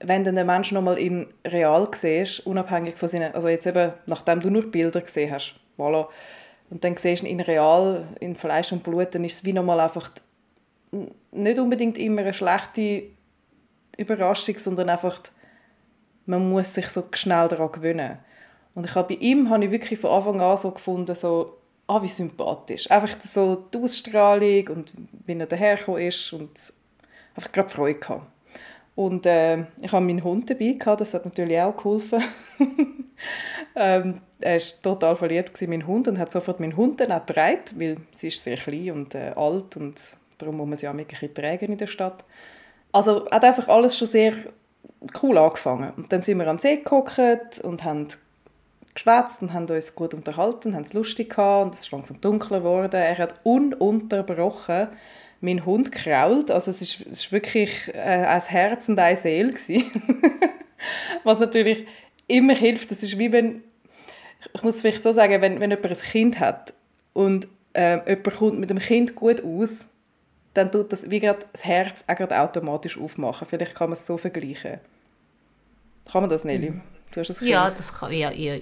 wenn 0.00 0.24
du 0.24 0.30
einen 0.30 0.46
Menschen 0.46 0.74
nochmal 0.74 0.98
in 0.98 1.32
real 1.46 1.88
siehst, 1.94 2.46
unabhängig 2.46 2.96
von 2.96 3.08
seinen, 3.08 3.34
also 3.34 3.48
jetzt 3.48 3.66
eben, 3.66 3.92
nachdem 4.06 4.40
du 4.40 4.50
nur 4.50 4.70
Bilder 4.70 5.00
gesehen 5.00 5.32
hast, 5.32 5.54
voilà, 5.78 6.06
und 6.74 6.82
dann 6.82 6.96
siehst 6.96 7.22
du 7.22 7.28
ihn 7.28 7.38
in 7.38 7.40
real, 7.40 8.08
in 8.18 8.34
Fleisch 8.34 8.72
und 8.72 8.82
Blut, 8.82 9.14
dann 9.14 9.24
ist 9.24 9.34
es 9.36 9.44
wie 9.44 9.52
nochmal 9.52 9.78
einfach 9.78 10.10
nicht 11.30 11.58
unbedingt 11.60 11.96
immer 11.96 12.22
eine 12.22 12.32
schlechte 12.32 13.04
Überraschung, 13.96 14.58
sondern 14.58 14.88
einfach, 14.88 15.20
man 16.26 16.50
muss 16.50 16.74
sich 16.74 16.88
so 16.88 17.04
schnell 17.12 17.46
daran 17.46 17.70
gewöhnen. 17.70 18.18
Und 18.74 18.86
ich 18.86 18.94
habe 18.96 19.14
bei 19.14 19.20
ihm 19.20 19.50
habe 19.50 19.66
ich 19.66 19.70
wirklich 19.70 20.00
von 20.00 20.10
Anfang 20.10 20.40
an 20.40 20.56
so 20.56 20.72
gefunden, 20.72 21.14
so, 21.14 21.58
ah, 21.86 22.02
wie 22.02 22.08
sympathisch. 22.08 22.90
Einfach 22.90 23.20
so 23.20 23.54
die 23.54 23.78
Ausstrahlung 23.78 24.66
und 24.70 24.92
wie 25.26 25.38
er 25.38 25.46
dahergekommen 25.46 26.02
ist 26.02 26.32
und 26.32 26.72
einfach 27.36 27.52
gerade 27.52 27.68
Freude 27.68 28.00
gehabt. 28.00 28.26
Und 28.94 29.26
äh, 29.26 29.64
ich 29.80 29.90
habe 29.90 30.04
meinen 30.04 30.22
Hund 30.22 30.48
dabei 30.50 30.72
gehabt, 30.78 31.00
das 31.00 31.14
hat 31.14 31.24
natürlich 31.24 31.60
auch 31.60 31.76
geholfen. 31.76 32.22
ähm, 33.76 34.20
er 34.40 34.54
war 34.54 34.82
total 34.82 35.16
verliebt 35.16 35.60
in 35.62 35.70
meinen 35.70 35.86
Hund 35.86 36.06
und 36.06 36.18
hat 36.18 36.30
sofort 36.30 36.60
meinen 36.60 36.76
Hund 36.76 37.00
dann 37.00 37.10
auch 37.10 37.26
getragen, 37.26 37.64
weil 37.76 37.96
sie 38.12 38.28
ist 38.28 38.42
sehr 38.42 38.56
klein 38.56 38.92
und 38.92 39.14
äh, 39.14 39.32
alt 39.34 39.76
und 39.76 40.00
darum 40.38 40.58
muss 40.58 40.68
man 40.68 40.76
sie 40.76 40.86
auch 40.86 40.94
ein 40.94 41.04
bisschen 41.04 41.34
tragen 41.34 41.72
in 41.72 41.78
der 41.78 41.86
Stadt. 41.88 42.24
Also 42.92 43.28
hat 43.30 43.44
einfach 43.44 43.66
alles 43.68 43.98
schon 43.98 44.06
sehr 44.06 44.34
cool 45.22 45.38
angefangen. 45.38 45.92
Und 45.96 46.12
dann 46.12 46.22
sind 46.22 46.38
wir 46.38 46.46
am 46.46 46.58
See 46.58 46.76
geguckt 46.76 47.60
und 47.62 47.82
haben 47.82 48.08
geschwätzt 48.94 49.42
und 49.42 49.52
haben 49.52 49.66
uns 49.66 49.94
gut 49.96 50.14
unterhalten, 50.14 50.74
haben 50.74 50.82
es 50.82 50.92
lustig 50.92 51.30
gehabt 51.30 51.66
und 51.66 51.74
es 51.74 51.80
ist 51.80 51.90
langsam 51.90 52.20
dunkler 52.20 52.60
geworden. 52.60 52.94
Er 52.94 53.18
hat 53.18 53.40
ununterbrochen 53.42 54.88
meinen 55.44 55.64
Hund 55.64 55.92
krault. 55.92 56.50
Also 56.50 56.70
es 56.70 56.82
ist, 56.82 57.00
es 57.02 57.18
ist 57.18 57.32
wirklich 57.32 57.94
äh, 57.94 57.98
ein 57.98 58.40
Herz 58.40 58.88
und 58.88 58.98
eine 58.98 59.16
Seele 59.16 59.54
Was 61.24 61.40
natürlich 61.40 61.86
immer 62.26 62.54
hilft. 62.54 62.90
Das 62.90 63.02
ist 63.02 63.18
wie 63.18 63.32
wenn, 63.32 63.62
ich 64.52 64.62
muss 64.62 64.80
vielleicht 64.80 65.02
so 65.02 65.12
sagen, 65.12 65.40
wenn, 65.40 65.60
wenn 65.60 65.70
jemand 65.70 65.86
ein 65.86 65.96
Kind 65.96 66.40
hat 66.40 66.74
und 67.12 67.48
äh, 67.74 67.98
jemand 68.08 68.36
kommt 68.36 68.58
mit 68.58 68.70
dem 68.70 68.78
Kind 68.78 69.14
gut 69.14 69.42
aus, 69.44 69.88
dann 70.54 70.70
tut 70.70 70.92
das 70.92 71.10
wie 71.10 71.20
gerade 71.20 71.40
das 71.52 71.64
Herz 71.64 72.04
auch 72.06 72.30
automatisch 72.30 72.98
aufmachen. 72.98 73.46
Vielleicht 73.48 73.74
kann 73.74 73.90
man 73.90 73.94
es 73.94 74.06
so 74.06 74.16
vergleichen. 74.16 74.80
Kann 76.10 76.22
man 76.22 76.30
das, 76.30 76.44
Nelly? 76.44 76.80
Du 77.12 77.20
hast 77.20 77.30
ein 77.30 77.36
Kind. 77.36 77.50
Ja, 77.50 77.64
das 77.68 77.92
kann, 77.92 78.12
ja, 78.12 78.30
ja, 78.30 78.56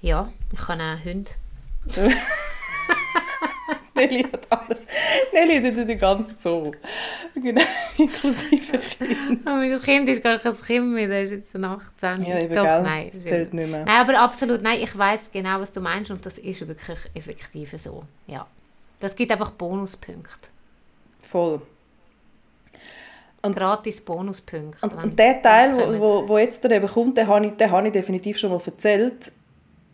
ja, 0.00 0.32
ich 0.52 0.58
kann 0.58 0.80
auch 0.80 1.04
Hunde. 1.04 1.30
Nelly 4.06 4.22
hat 4.24 4.46
alles. 4.50 4.80
Nelly 5.32 5.62
hat 5.62 5.88
den 5.88 5.98
ganzen 5.98 6.36
Zoo. 6.38 6.72
Genau, 7.34 7.62
inklusive 7.98 8.78
Kind. 8.78 9.46
Aber 9.46 9.56
mein 9.56 9.80
Kind 9.80 10.08
ist 10.08 10.22
gar 10.22 10.38
kein 10.38 10.60
Kind 10.60 10.92
mehr, 10.92 11.08
der 11.08 11.22
ist 11.22 11.30
jetzt 11.30 11.56
18. 11.56 12.22
Ja, 12.24 12.38
eben, 12.38 12.54
Doch, 12.54 12.62
gell? 12.62 12.82
nein. 12.82 13.12
Zählt 13.12 13.54
nicht 13.54 13.70
mehr. 13.70 13.84
Nein, 13.84 14.00
aber 14.00 14.18
absolut, 14.20 14.62
nein, 14.62 14.80
ich 14.82 14.96
weiß 14.96 15.30
genau, 15.32 15.60
was 15.60 15.72
du 15.72 15.80
meinst 15.80 16.10
und 16.10 16.24
das 16.24 16.38
ist 16.38 16.66
wirklich 16.66 16.98
effektiv 17.14 17.74
so. 17.76 18.04
Ja. 18.26 18.46
Das 19.00 19.14
gibt 19.16 19.32
einfach 19.32 19.50
Bonuspunkte. 19.50 20.48
Voll. 21.20 21.60
Gratis 23.52 24.00
Bonuspunkte. 24.00 24.78
Und, 24.86 24.94
und 24.94 25.18
der 25.18 25.42
Teil, 25.42 25.76
kommen. 25.76 26.00
wo, 26.00 26.22
wo, 26.22 26.28
wo 26.28 26.38
jetzt 26.38 26.64
eben 26.64 26.86
kommt, 26.86 27.18
den 27.18 27.26
habe, 27.26 27.46
ich, 27.46 27.52
den 27.52 27.70
habe 27.70 27.86
ich 27.86 27.92
definitiv 27.92 28.38
schon 28.38 28.50
mal 28.50 28.60
erzählt. 28.64 29.32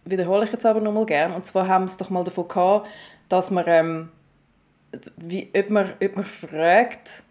Wiederhole 0.04 0.44
ich 0.44 0.52
jetzt 0.52 0.64
aber 0.66 0.80
noch 0.80 0.92
mal 0.92 1.06
gerne. 1.06 1.34
Und 1.34 1.44
zwar 1.44 1.66
haben 1.66 1.84
wir 1.84 1.86
es 1.88 1.96
doch 1.96 2.10
mal 2.10 2.24
davon 2.24 2.46
gehabt, 2.46 2.86
dass 3.30 3.50
man, 3.50 3.64
ähm, 3.66 4.08
wie, 5.16 5.50
ob 5.56 5.70
man, 5.70 5.92
ob 6.02 6.16
man 6.16 6.24
fragt, 6.24 7.22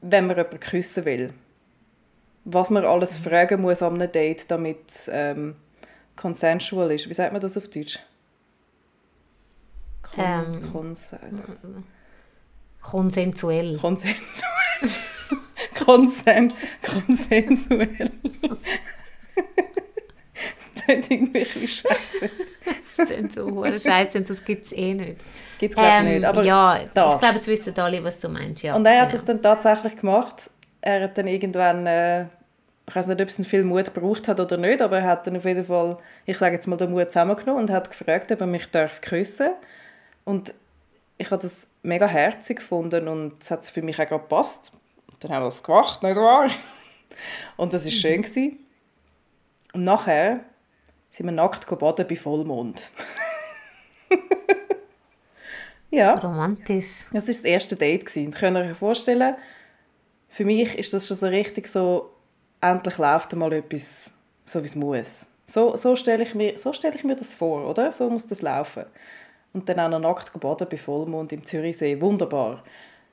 wenn 0.00 0.26
man 0.26 0.36
jemanden 0.36 0.58
küssen 0.58 1.04
will. 1.04 1.32
Was 2.44 2.70
man 2.70 2.84
alles 2.84 3.18
fragen 3.18 3.60
muss 3.60 3.82
an 3.82 3.94
einem 3.94 4.10
Date, 4.10 4.50
damit 4.50 4.88
es 4.88 5.10
ähm, 5.12 5.56
consensual 6.16 6.90
ist. 6.92 7.08
Wie 7.08 7.14
sagt 7.14 7.32
man 7.32 7.42
das 7.42 7.56
auf 7.56 7.68
Deutsch? 7.68 8.00
Kon 10.02 10.24
Ähm, 10.24 10.72
Konsen 10.72 11.18
Konsensuell. 12.80 13.76
konsensuell. 13.78 14.14
Konsen 15.84 16.54
konsensuell. 16.82 18.10
das 20.56 20.84
klingt 20.84 21.10
irgendwie 21.10 21.38
ein 21.40 21.44
bisschen 21.44 21.68
scheiße. 21.68 22.30
Das 22.96 23.08
sind 23.08 23.32
so 23.32 23.46
hure 23.46 23.78
Scheiße 23.78 24.18
und 24.18 24.30
das 24.30 24.44
gibt 24.44 24.66
es 24.66 24.72
eh 24.72 24.94
nicht. 24.94 25.20
Das 25.20 25.58
gibt 25.58 25.74
es 25.74 25.76
glaube 25.76 26.06
ich 26.06 26.14
nicht. 26.14 26.24
Aber 26.24 26.40
Ähm, 26.40 26.46
ja, 26.46 26.80
das. 26.94 27.14
ich 27.14 27.20
glaube, 27.20 27.36
es 27.36 27.46
wissen 27.46 27.78
alle, 27.78 28.04
was 28.04 28.20
du 28.20 28.28
meinst. 28.28 28.62
Ja, 28.62 28.74
Und 28.74 28.86
er 28.86 29.02
hat 29.02 29.10
genau. 29.10 29.16
das 29.18 29.24
dann 29.24 29.42
tatsächlich 29.42 29.96
gemacht. 29.96 30.50
Er 30.80 31.02
hat 31.04 31.18
dann 31.18 31.26
irgendwann, 31.26 31.86
äh, 31.86 32.24
ich 32.88 32.94
weiß 32.94 33.08
nicht, 33.08 33.20
ob 33.20 33.28
es 33.28 33.46
viel 33.46 33.64
Mut 33.64 33.92
gebraucht 33.92 34.28
hat 34.28 34.38
oder 34.40 34.56
nicht, 34.56 34.80
aber 34.80 34.98
er 34.98 35.04
hat 35.04 35.26
dann 35.26 35.36
auf 35.36 35.44
jeden 35.44 35.64
Fall, 35.64 35.98
ich 36.24 36.38
sage 36.38 36.54
jetzt 36.54 36.66
mal, 36.66 36.76
den 36.76 36.90
Mut 36.92 37.08
zusammengenommen 37.08 37.62
und 37.64 37.70
hat 37.70 37.90
gefragt, 37.90 38.30
ob 38.32 38.40
er 38.40 38.46
mich 38.46 38.70
darf 38.70 39.00
küssen 39.00 39.50
Und 40.24 40.54
ich 41.18 41.30
habe 41.30 41.42
das 41.42 41.68
mega 41.82 42.06
herzig 42.06 42.58
gefunden 42.58 43.08
und 43.08 43.42
es 43.42 43.50
hat 43.50 43.66
für 43.66 43.82
mich 43.82 43.98
auch 44.00 44.06
gepasst. 44.06 44.72
Dann 45.20 45.32
haben 45.32 45.42
wir 45.42 45.46
das 45.46 45.62
gemacht, 45.62 46.02
nicht 46.02 46.16
wahr? 46.16 46.48
Und 47.56 47.72
das 47.72 47.84
war 47.86 47.90
schön. 47.90 48.20
Gewesen. 48.20 48.58
Und 49.72 49.84
nachher 49.84 50.40
sind 51.16 51.24
wir 51.26 51.32
nackt 51.32 51.66
baden 51.78 52.06
bei 52.06 52.14
Vollmond. 52.16 52.90
ja. 55.90 56.14
Romantisch. 56.14 57.06
Das 57.12 57.24
war 57.24 57.26
das 57.34 57.38
erste 57.40 57.76
Date. 57.76 58.04
gewesen. 58.04 58.26
Und 58.26 58.34
Könnt 58.36 58.56
ihr 58.56 58.64
euch 58.70 58.76
vorstellen, 58.76 59.34
für 60.28 60.44
mich 60.44 60.76
ist 60.78 60.92
das 60.92 61.08
schon 61.08 61.16
so 61.16 61.26
richtig 61.26 61.68
so, 61.68 62.10
endlich 62.60 62.98
läuft 62.98 63.34
mal 63.34 63.52
etwas 63.52 64.12
so, 64.44 64.60
wie 64.60 64.66
es 64.66 64.76
muss. 64.76 65.28
So, 65.46 65.74
so 65.76 65.96
stelle 65.96 66.22
ich, 66.24 66.34
mir- 66.34 66.58
so 66.58 66.72
stelle 66.72 66.96
ich 66.96 67.04
mir 67.04 67.16
das 67.16 67.34
vor, 67.34 67.66
oder? 67.66 67.92
So 67.92 68.10
muss 68.10 68.26
das 68.26 68.42
laufen. 68.42 68.84
Und 69.54 69.68
dann 69.68 69.80
auch 69.80 69.88
noch 69.88 70.00
nackt 70.00 70.38
baden 70.38 70.66
bei 70.70 70.76
Vollmond 70.76 71.32
im 71.32 71.46
Zürichsee. 71.46 71.98
Wunderbar. 72.00 72.62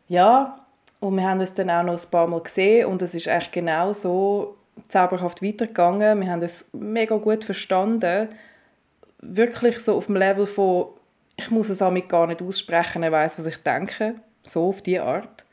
Ja, 0.09 0.65
und 0.99 1.15
wir 1.15 1.23
haben 1.23 1.39
uns 1.39 1.53
dann 1.53 1.69
auch 1.69 1.83
noch 1.83 1.93
ein 2.03 2.11
paar 2.11 2.27
Mal 2.27 2.41
gesehen 2.41 2.87
und 2.87 3.01
es 3.01 3.15
ist 3.15 3.27
eigentlich 3.29 3.51
genau 3.51 3.93
so 3.93 4.57
zauberhaft 4.87 5.41
weitergegangen. 5.41 6.21
Wir 6.21 6.31
haben 6.31 6.41
uns 6.41 6.69
mega 6.73 7.15
gut 7.17 7.43
verstanden. 7.43 8.29
Wirklich 9.19 9.79
so 9.79 9.95
auf 9.95 10.07
dem 10.07 10.15
Level 10.15 10.45
von, 10.45 10.87
ich 11.37 11.49
muss 11.51 11.69
es 11.69 11.79
damit 11.79 12.09
gar 12.09 12.27
nicht 12.27 12.41
aussprechen, 12.41 13.03
er 13.03 13.11
weiß, 13.11 13.39
was 13.39 13.45
ich 13.45 13.57
denke. 13.57 14.15
So 14.41 14.69
auf 14.69 14.81
die 14.81 14.99
Art. 14.99 15.45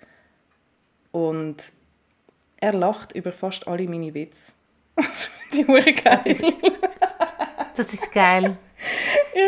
Und 1.12 1.72
er 2.60 2.72
lacht 2.72 3.12
über 3.14 3.32
fast 3.32 3.66
alle 3.68 3.88
meine 3.88 4.12
Witze. 4.14 4.52
Das 4.96 5.30
finde 5.50 5.78
ich 5.78 6.04
geil. 6.04 6.54
Das 7.74 7.92
ist 7.92 8.12
geil. 8.12 8.56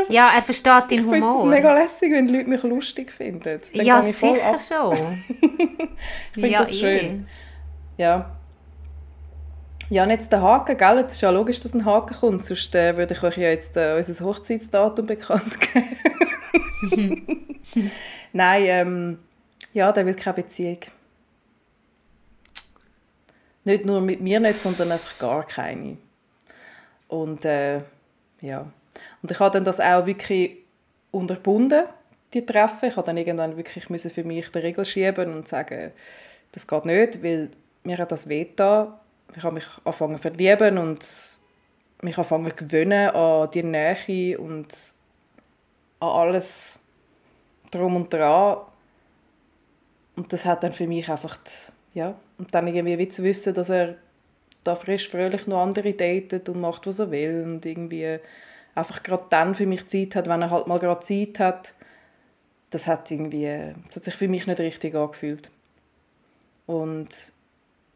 ja, 0.09 0.35
er 0.35 0.43
versteht 0.43 0.85
Ich 0.91 0.99
deinen 1.01 1.11
finde 1.11 1.29
es 1.29 1.35
Humor. 1.35 1.47
mega 1.47 1.75
lässig, 1.75 2.13
wenn 2.13 2.27
die 2.27 2.37
Leute 2.37 2.49
mich 2.49 2.63
lustig 2.63 3.13
finden. 3.13 3.61
Dann 3.75 3.87
ja, 3.87 4.05
ich 4.05 4.17
sicher 4.17 4.57
schon. 4.59 5.23
Ich 6.35 6.35
finde 6.35 6.49
ja, 6.49 6.59
das 6.61 6.73
eh. 6.73 6.77
schön. 6.77 7.27
Ja. 7.99 8.37
Ja, 9.91 10.05
und 10.05 10.11
jetzt 10.11 10.33
der 10.33 10.43
Haken, 10.43 10.77
gell? 10.77 10.99
Es 10.99 11.15
ist 11.15 11.21
ja 11.21 11.31
logisch, 11.31 11.61
dass 11.61 11.75
ein 11.75 11.85
Haken 11.85 12.17
kommt, 12.17 12.47
sonst 12.47 12.75
äh, 12.75 12.97
würde 12.97 13.15
ich 13.15 13.23
euch 13.23 13.37
ja 13.37 13.49
jetzt 13.49 13.77
äh, 13.77 13.95
unser 13.97 14.25
Hochzeitsdatum 14.25 15.07
bekannt 15.07 15.59
geben. 15.61 15.97
Nein, 18.33 18.63
ähm, 18.67 19.19
ja, 19.73 19.93
der 19.93 20.07
will 20.07 20.15
keine 20.15 20.35
Beziehung. 20.37 20.79
Nicht 23.65 23.85
nur 23.85 24.01
mit 24.01 24.21
mir 24.21 24.41
nicht, 24.41 24.59
sondern 24.61 24.93
einfach 24.93 25.19
gar 25.19 25.47
keine. 25.47 25.99
Und 27.09 27.45
äh, 27.45 27.81
ja. 28.41 28.67
Und 29.23 29.31
ich 29.31 29.39
habe 29.39 29.53
dann 29.53 29.65
das 29.65 29.81
auch 29.81 30.07
wirklich 30.07 30.59
unterbunden, 31.11 31.85
die 32.35 32.45
Treffen. 32.45 32.89
Ich 32.89 32.97
habe 32.97 33.07
dann 33.07 33.17
irgendwann 33.17 33.57
wirklich 33.57 33.91
müssen 33.91 34.11
für 34.11 34.25
mich 34.25 34.51
die 34.51 34.59
Regel 34.59 34.85
schieben 34.85 35.35
und 35.35 35.47
sagen, 35.47 35.93
das 36.53 36.67
geht 36.67 36.85
nicht, 36.85 37.23
weil 37.23 37.51
mir 37.85 37.99
hat 37.99 38.13
das 38.13 38.29
wehgetan. 38.29 38.95
Ich 39.37 39.43
habe 39.43 39.55
mich 39.55 39.67
angefangen 39.85 40.17
zu 40.17 40.23
verlieben 40.23 40.79
und 40.79 41.07
mich 42.03 42.17
angefangen 42.19 42.51
zu 42.51 42.57
gewöhnen 42.57 43.11
an 43.11 43.51
die 43.51 43.63
Nähe 43.63 44.39
und 44.39 44.69
an 46.01 46.09
alles 46.09 46.81
drum 47.71 47.97
und 47.97 48.13
dran. 48.13 48.59
Und 50.17 50.33
das 50.33 50.45
hat 50.45 50.63
dann 50.63 50.73
für 50.73 50.87
mich 50.87 51.09
einfach, 51.09 51.37
die, 51.39 51.99
ja, 51.99 52.15
und 52.39 52.55
dann 52.55 52.67
irgendwie 52.67 52.99
wie 52.99 53.09
zu 53.09 53.23
wissen, 53.23 53.55
dass 53.55 53.71
er 53.71 53.97
da 54.65 54.75
frisch, 54.75 55.09
fröhlich 55.09 55.47
noch 55.47 55.63
andere 55.63 55.93
datet 55.95 56.49
und 56.49 56.61
macht, 56.61 56.87
was 56.87 56.99
er 56.99 57.11
will 57.11 57.43
und 57.45 57.65
irgendwie 57.65 58.19
einfach 58.75 59.03
gerade 59.03 59.25
dann 59.31 59.55
für 59.55 59.67
mich 59.67 59.87
Zeit 59.89 60.15
hat, 60.15 60.29
wenn 60.29 60.43
er 60.43 60.51
halt 60.51 60.67
mal 60.67 60.79
gerade 60.79 61.01
Zeit 61.01 61.41
hat, 61.41 61.75
das 62.71 62.87
hat 62.87 63.11
irgendwie, 63.11 63.75
das 63.87 63.97
hat 63.97 64.05
sich 64.05 64.15
für 64.15 64.29
mich 64.29 64.47
nicht 64.47 64.61
richtig 64.61 64.95
angefühlt. 64.95 65.51
Und 66.67 67.33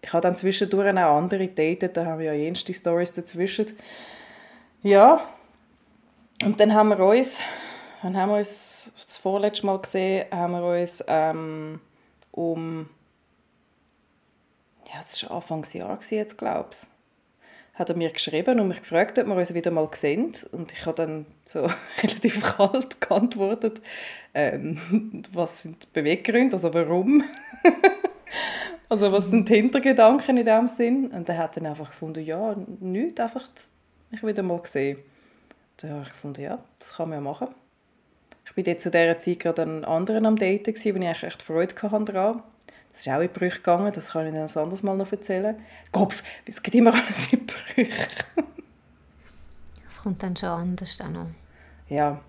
ich 0.06 0.12
habe 0.12 0.20
dann 0.20 0.36
zwischendurch 0.36 0.88
auch 0.92 1.16
andere 1.16 1.48
datet, 1.48 1.96
da 1.96 2.06
haben 2.06 2.20
wir 2.20 2.26
ja 2.26 2.32
jenste 2.32 2.72
Stories 2.72 3.12
dazwischen. 3.12 3.66
Ja, 4.84 5.28
und 6.44 6.60
dann 6.60 6.75
haben 6.75 6.90
wir 6.90 7.00
uns, 7.00 7.40
wann 8.02 8.16
haben 8.16 8.30
wir 8.30 8.36
uns 8.36 8.92
das 9.04 9.18
vorletzte 9.18 9.66
Mal 9.66 9.80
gesehen, 9.80 10.26
haben 10.30 10.52
wir 10.52 10.80
uns 10.80 11.02
ähm, 11.08 11.80
um, 12.30 12.88
ja, 14.94 15.00
es 15.00 15.25
war 15.25 15.38
Anfangsjahr 15.38 15.98
jetzt, 16.10 16.38
glaube 16.38 16.68
ich, 16.70 16.86
hat 17.75 17.90
er 17.90 17.96
mir 17.96 18.12
geschrieben 18.12 18.60
und 18.60 18.68
mich 18.68 18.82
gefragt, 18.82 19.18
ob 19.18 19.26
wir 19.26 19.34
uns 19.34 19.54
wieder 19.54 19.72
mal 19.72 19.88
sehen. 19.92 20.30
Und 20.52 20.70
ich 20.70 20.86
habe 20.86 20.94
dann 20.94 21.26
so 21.44 21.68
relativ 22.02 22.44
kalt 22.44 23.00
geantwortet, 23.00 23.82
ähm, 24.34 25.25
was 25.32 25.62
sind 25.62 25.82
die 25.82 25.88
Beweggründe, 25.92 26.54
also 26.54 26.72
warum. 26.72 27.25
also 28.88 29.12
was 29.12 29.30
sind 29.30 29.48
die 29.48 29.54
Hintergedanken 29.54 30.36
in 30.36 30.44
dem 30.44 30.68
Sinn. 30.68 31.08
Und 31.08 31.28
er 31.28 31.38
hat 31.38 31.56
dann 31.56 31.66
einfach 31.66 31.90
gefunden, 31.90 32.24
ja, 32.24 32.54
nichts, 32.80 33.20
einfach 33.20 33.48
mich 34.10 34.22
wieder 34.22 34.42
mal 34.42 34.60
gesehen. 34.60 34.98
Da 35.78 35.88
habe 35.88 36.02
ich 36.02 36.10
gefunden, 36.10 36.42
ja, 36.42 36.58
das 36.78 36.94
kann 36.94 37.08
man 37.08 37.18
ja 37.18 37.22
machen. 37.22 37.48
Ich 38.46 38.54
bin 38.54 38.64
jetzt 38.64 38.84
zu 38.84 38.90
dieser 38.90 39.18
Zeit 39.18 39.40
gerade 39.40 39.62
an 39.62 39.84
anderen 39.84 40.24
am 40.24 40.36
Daten, 40.36 40.62
gewesen, 40.62 40.94
wo 40.94 41.00
ich 41.00 41.06
eigentlich 41.06 41.22
echt 41.24 41.42
Freude 41.42 41.74
hatte 41.82 42.12
daran. 42.12 42.42
Das 42.90 43.00
ist 43.00 43.12
auch 43.12 43.20
in 43.20 43.28
Brüche 43.28 43.58
gegangen, 43.58 43.92
das 43.92 44.10
kann 44.10 44.26
ich 44.26 44.32
dann 44.32 44.44
ein 44.44 44.56
anderes 44.56 44.82
Mal 44.82 44.96
noch 44.96 45.12
erzählen. 45.12 45.56
Kopf, 45.92 46.22
es 46.46 46.62
geht 46.62 46.76
immer 46.76 46.94
alles 46.94 47.32
in 47.32 47.46
Brüche. 47.46 47.90
Das 49.88 50.02
kommt 50.02 50.22
dann 50.22 50.36
schon 50.36 50.50
anders 50.50 50.96
dann 50.98 51.14
noch. 51.14 51.26
Ja. 51.88 52.20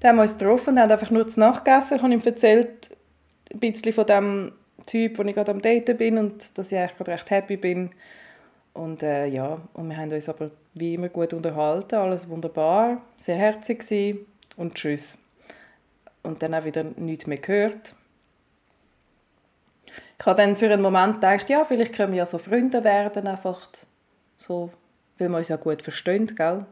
Dann 0.00 0.08
haben 0.08 0.16
wir 0.16 0.22
uns 0.22 0.38
getroffen 0.38 0.70
und 0.70 0.80
haben 0.80 0.90
einfach 0.90 1.10
nur 1.10 1.28
zu 1.28 1.38
Nacht 1.38 1.66
gegessen. 1.66 1.96
Ich 1.96 2.02
habe 2.02 2.14
ihm 2.14 2.20
erzählt, 2.20 2.96
ein 3.52 3.60
bisschen 3.60 3.92
von 3.92 4.06
dem 4.06 4.52
Typ, 4.88 5.18
wo 5.18 5.22
ich 5.22 5.34
gerade 5.34 5.52
am 5.52 5.60
Daten 5.60 5.96
bin 5.98 6.16
und 6.16 6.56
dass 6.56 6.72
ich 6.72 6.78
eigentlich 6.78 6.96
gerade 6.96 7.12
recht 7.12 7.30
happy 7.30 7.58
bin. 7.58 7.90
Und 8.72 9.02
äh, 9.02 9.26
ja, 9.26 9.60
und 9.74 9.88
wir 9.90 9.96
haben 9.96 10.10
uns 10.10 10.28
aber 10.28 10.50
wie 10.72 10.94
immer 10.94 11.10
gut 11.10 11.34
unterhalten, 11.34 11.96
alles 11.96 12.28
wunderbar, 12.28 13.02
sehr 13.18 13.36
herzig 13.36 13.80
gewesen. 13.80 14.26
und 14.56 14.74
tschüss. 14.74 15.18
Und 16.22 16.42
dann 16.42 16.54
auch 16.54 16.64
wieder 16.64 16.84
nichts 16.84 17.26
mehr 17.26 17.38
gehört. 17.38 17.94
Ich 20.18 20.26
habe 20.26 20.40
dann 20.40 20.56
für 20.56 20.70
einen 20.70 20.82
Moment 20.82 21.14
gedacht, 21.14 21.50
ja, 21.50 21.64
vielleicht 21.64 21.94
können 21.94 22.12
wir 22.12 22.18
ja 22.18 22.26
so 22.26 22.38
Freunde 22.38 22.82
werden, 22.82 23.26
einfach 23.26 23.68
so, 24.36 24.70
weil 25.18 25.28
wir 25.28 25.36
uns 25.36 25.48
ja 25.48 25.56
gut 25.56 25.82
verstehen, 25.82 26.34
gell? 26.34 26.64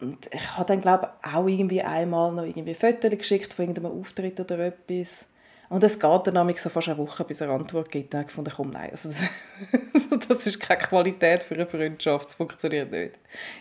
Und 0.00 0.32
ich 0.32 0.56
habe 0.56 0.66
dann, 0.66 0.80
glaube 0.80 1.10
ich, 1.22 1.34
auch 1.34 1.46
irgendwie 1.46 1.82
einmal 1.82 2.32
noch 2.32 2.44
irgendwie 2.44 2.74
Fotos 2.74 3.10
geschickt 3.10 3.52
von 3.52 3.64
irgendeinem 3.64 3.98
Auftritt 3.98 4.38
oder 4.40 4.58
etwas. 4.58 5.26
Und 5.70 5.84
es 5.84 6.00
geht 6.00 6.26
dann 6.26 6.34
nämlich 6.34 6.60
so 6.60 6.68
fast 6.68 6.88
eine 6.88 6.98
Woche, 6.98 7.22
bis 7.22 7.40
er 7.40 7.48
Antwort 7.48 7.92
gibt. 7.92 8.12
Dann 8.12 8.26
habe 8.26 8.48
ich 8.48 8.54
komm, 8.54 8.70
nein, 8.70 8.90
also 8.90 9.08
das, 9.08 9.22
also 9.94 10.16
das 10.16 10.44
ist 10.44 10.58
keine 10.58 10.80
Qualität 10.80 11.44
für 11.44 11.54
eine 11.54 11.66
Freundschaft, 11.66 12.26
das 12.26 12.34
funktioniert 12.34 12.90
nicht. 12.90 13.12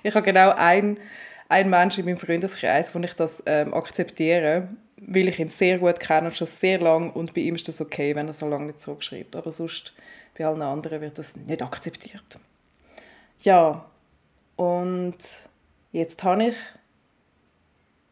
Ich 0.02 0.16
habe 0.16 0.26
genau 0.26 0.50
einen, 0.50 1.00
einen 1.50 1.70
Menschen 1.70 2.00
in 2.00 2.06
meinem 2.08 2.18
Freundeskreis, 2.18 2.96
wo 2.96 3.00
ich 3.00 3.14
das 3.14 3.44
ähm, 3.46 3.76
akzeptiere, 3.76 4.70
weil 4.98 5.28
ich 5.28 5.38
ihn 5.38 5.50
sehr 5.50 5.78
gut 5.78 6.00
kenne 6.00 6.28
und 6.30 6.36
schon 6.36 6.48
sehr 6.48 6.80
lange 6.80 7.12
und 7.12 7.36
bei 7.36 7.42
ihm 7.42 7.54
ist 7.54 7.68
das 7.68 7.80
okay, 7.80 8.16
wenn 8.16 8.26
er 8.26 8.34
so 8.34 8.48
lange 8.48 8.66
nicht 8.66 8.80
zurückschreibt. 8.80 9.36
Aber 9.36 9.52
sonst, 9.52 9.94
bei 10.36 10.48
allen 10.48 10.64
anderen 10.64 11.02
wird 11.02 11.20
das 11.20 11.36
nicht 11.36 11.62
akzeptiert. 11.62 12.40
Ja, 13.42 13.86
und 14.56 15.18
jetzt 15.92 16.24
habe 16.24 16.46
ich 16.46 16.56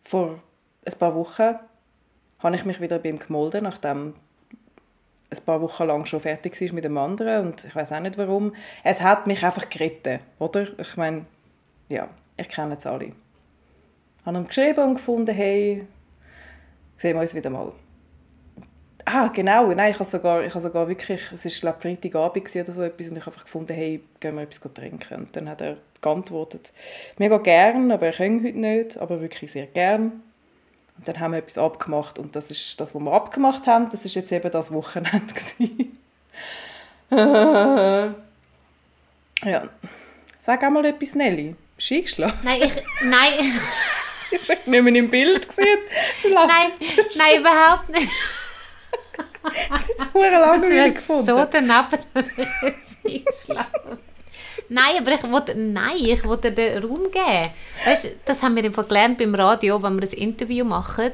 vor 0.04 0.40
ein 0.86 1.00
paar 1.00 1.16
Wochen 1.16 1.56
habe 2.40 2.56
ich 2.56 2.66
mich 2.66 2.82
wieder 2.82 3.00
bei 3.00 3.10
ihm 3.10 3.20
gemolden, 3.20 3.64
nachdem 3.64 4.14
ein 5.30 5.46
paar 5.46 5.62
Wochen 5.62 5.84
lang 5.86 6.06
schon 6.06 6.20
fertig 6.20 6.60
war 6.62 6.74
mit 6.74 6.84
dem 6.84 6.98
anderen 6.98 7.48
und 7.48 7.66
ich 7.66 7.76
weiß 7.76 7.92
auch 7.92 8.00
nicht 8.00 8.18
warum. 8.18 8.54
Es 8.84 9.02
hat 9.02 9.28
mich 9.28 9.44
einfach 9.44 9.70
geritten, 9.70 10.20
oder? 10.40 10.68
Ich 10.80 10.96
meine, 10.96 11.26
ja, 11.90 12.08
ich 12.38 12.48
kenne 12.48 12.78
es 12.78 12.86
alle. 12.86 13.08
Ich 13.08 14.26
habe 14.26 14.38
ihm 14.38 14.48
geschrieben 14.48 14.84
und 14.84 14.96
gefunden, 14.96 15.36
hey, 15.36 15.86
sehen 16.98 17.16
wir 17.16 17.22
uns 17.22 17.36
wieder 17.36 17.50
mal. 17.50 17.74
Ah, 19.06 19.30
genau, 19.30 19.68
nein, 19.72 19.92
ich 19.92 20.00
habe 20.00 20.10
sogar, 20.10 20.44
ich 20.44 20.50
habe 20.50 20.62
sogar 20.62 20.88
wirklich, 20.90 21.32
es 21.32 21.46
war 21.46 21.52
glaube 21.52 21.82
Freitagabend 21.82 22.54
oder 22.56 22.72
so 22.72 22.82
etwas 22.82 23.08
und 23.08 23.16
ich 23.18 23.22
habe 23.22 23.32
einfach 23.32 23.46
gefunden, 23.46 23.74
hey, 23.74 24.04
gehen 24.20 24.36
wir 24.36 24.44
etwas 24.44 24.74
trinken. 24.74 25.16
Und 25.16 25.36
dann 25.36 25.50
hat 25.50 25.62
er 25.62 25.78
geantwortet, 26.02 26.74
mega 27.18 27.38
gern, 27.38 27.92
aber 27.92 28.10
ich 28.10 28.18
kann 28.18 28.44
heute 28.44 28.58
nicht, 28.58 28.98
aber 28.98 29.22
wirklich 29.22 29.52
sehr 29.52 29.68
gern. 29.68 30.24
Und 30.98 31.08
dann 31.08 31.20
haben 31.20 31.32
wir 31.32 31.40
etwas 31.40 31.58
abgemacht 31.58 32.20
und 32.20 32.36
das 32.36 32.52
ist 32.52 32.80
das, 32.80 32.96
was 32.96 33.02
wir 33.02 33.12
abgemacht 33.12 33.68
haben, 33.68 33.90
das 33.92 34.06
ist 34.06 34.16
jetzt 34.16 34.32
eben 34.32 34.52
das 34.52 34.72
Wochenende 34.72 35.34
ja. 39.44 39.70
Sag 40.40 40.64
einmal 40.64 40.86
etwas, 40.86 41.16
Nelly. 41.16 41.56
Eingeschlafen? 41.92 42.40
Nein, 42.44 42.62
ich, 42.64 42.74
nein, 43.04 43.34
Ist 44.32 44.50
nicht 44.50 44.68
mehr 44.68 44.86
im 44.86 45.10
Bild 45.10 45.48
jetzt? 45.58 45.88
nein, 46.24 46.72
nein, 47.18 47.40
überhaupt 47.40 47.90
nicht. 47.90 48.10
Das 49.70 49.82
ist 49.82 49.90
jetzt 49.90 50.14
langweilig 50.14 50.70
wäre 50.70 50.92
gefunden. 50.92 51.26
so 51.26 51.46
daneben, 51.50 51.88
dass 52.14 52.26
ich 52.36 52.48
jetzt 52.62 52.98
eingeschlafen 53.06 54.00
Nein, 54.70 54.98
aber 55.00 55.14
ich 55.14 55.24
wollte, 55.24 55.56
nein, 55.56 55.96
ich 55.98 56.24
wollte 56.26 56.52
den 56.52 56.84
Raum 56.84 57.04
geben. 57.12 57.52
Weißt, 57.86 58.16
das 58.26 58.44
haben 58.44 58.56
wir 58.56 58.64
im 58.64 58.74
Fall 58.74 58.86
gelernt 58.86 59.18
beim 59.18 59.34
Radio, 59.34 59.82
wenn 59.82 59.96
wir 59.96 60.08
ein 60.08 60.14
Interview 60.14 60.66
machen. 60.66 61.12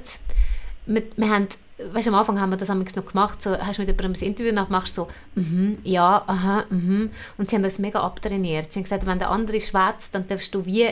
Wir, 0.85 1.03
wir 1.15 1.29
haben, 1.29 1.47
weißt, 1.91 2.07
am 2.07 2.15
Anfang 2.15 2.41
haben 2.41 2.49
wir 2.49 2.57
das 2.57 2.69
noch 2.69 3.05
gemacht, 3.05 3.41
so, 3.41 3.51
hast 3.51 3.77
du 3.77 3.83
mit 3.83 3.89
jemandem 3.89 4.13
ein 4.21 4.27
Interview 4.27 4.51
gemacht, 4.51 4.69
machst 4.69 4.97
du 4.97 5.03
so, 5.03 5.07
mhm, 5.35 5.77
ja, 5.83 6.23
aha, 6.25 6.65
mhm. 6.69 7.11
Und 7.37 7.49
sie 7.49 7.55
haben 7.55 7.63
uns 7.63 7.79
mega 7.79 8.01
abtrainiert. 8.01 8.73
Sie 8.73 8.79
haben 8.79 8.83
gesagt, 8.83 9.05
wenn 9.05 9.19
der 9.19 9.29
andere 9.29 9.61
schwätzt, 9.61 10.15
dann 10.15 10.25
darfst 10.25 10.53
du 10.55 10.65
wie 10.65 10.89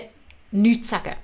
nichts 0.51 0.89
sagen. 0.89 1.15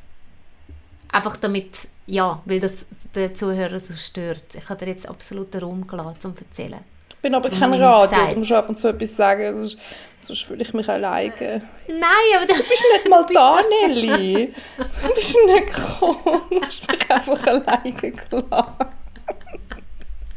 Einfach 1.12 1.38
damit, 1.38 1.88
ja, 2.08 2.42
weil 2.46 2.60
das 2.60 2.86
den 3.16 3.34
Zuhörer 3.36 3.80
so 3.80 3.94
stört. 3.94 4.56
Ich 4.56 4.68
habe 4.70 4.84
dir 4.84 4.92
jetzt 4.92 5.08
absolut 5.08 5.54
den 5.54 5.62
Raum 5.62 5.88
gelassen, 5.88 6.28
um 6.28 6.36
zu 6.36 6.44
erzählen. 6.44 6.80
Ich 7.10 7.18
bin 7.22 7.34
aber 7.34 7.50
kein 7.50 7.74
Radio, 7.74 8.34
du 8.34 8.40
musst 8.40 8.52
ab 8.52 8.70
und 8.70 8.76
zu 8.76 8.90
etwas 8.90 9.16
sagen, 9.16 9.54
sonst, 9.56 9.78
sonst 10.20 10.44
fühle 10.44 10.62
ich 10.64 10.74
mich 10.74 10.90
alleine. 10.90 11.62
Nein, 11.88 12.02
aber 12.36 12.46
du 12.46 12.56
bist 12.56 12.86
nicht 12.94 13.10
mal 13.10 13.26
da, 13.34 13.60
Nelly. 13.88 14.54
Du 14.78 15.14
bist 15.14 15.38
nicht 15.46 15.68
gekommen. 15.68 16.42
Du 16.50 16.62
hast 16.62 16.88
mich 16.90 17.12
einfach 17.12 17.48
alleine 17.48 17.92
gelassen. 17.94 18.76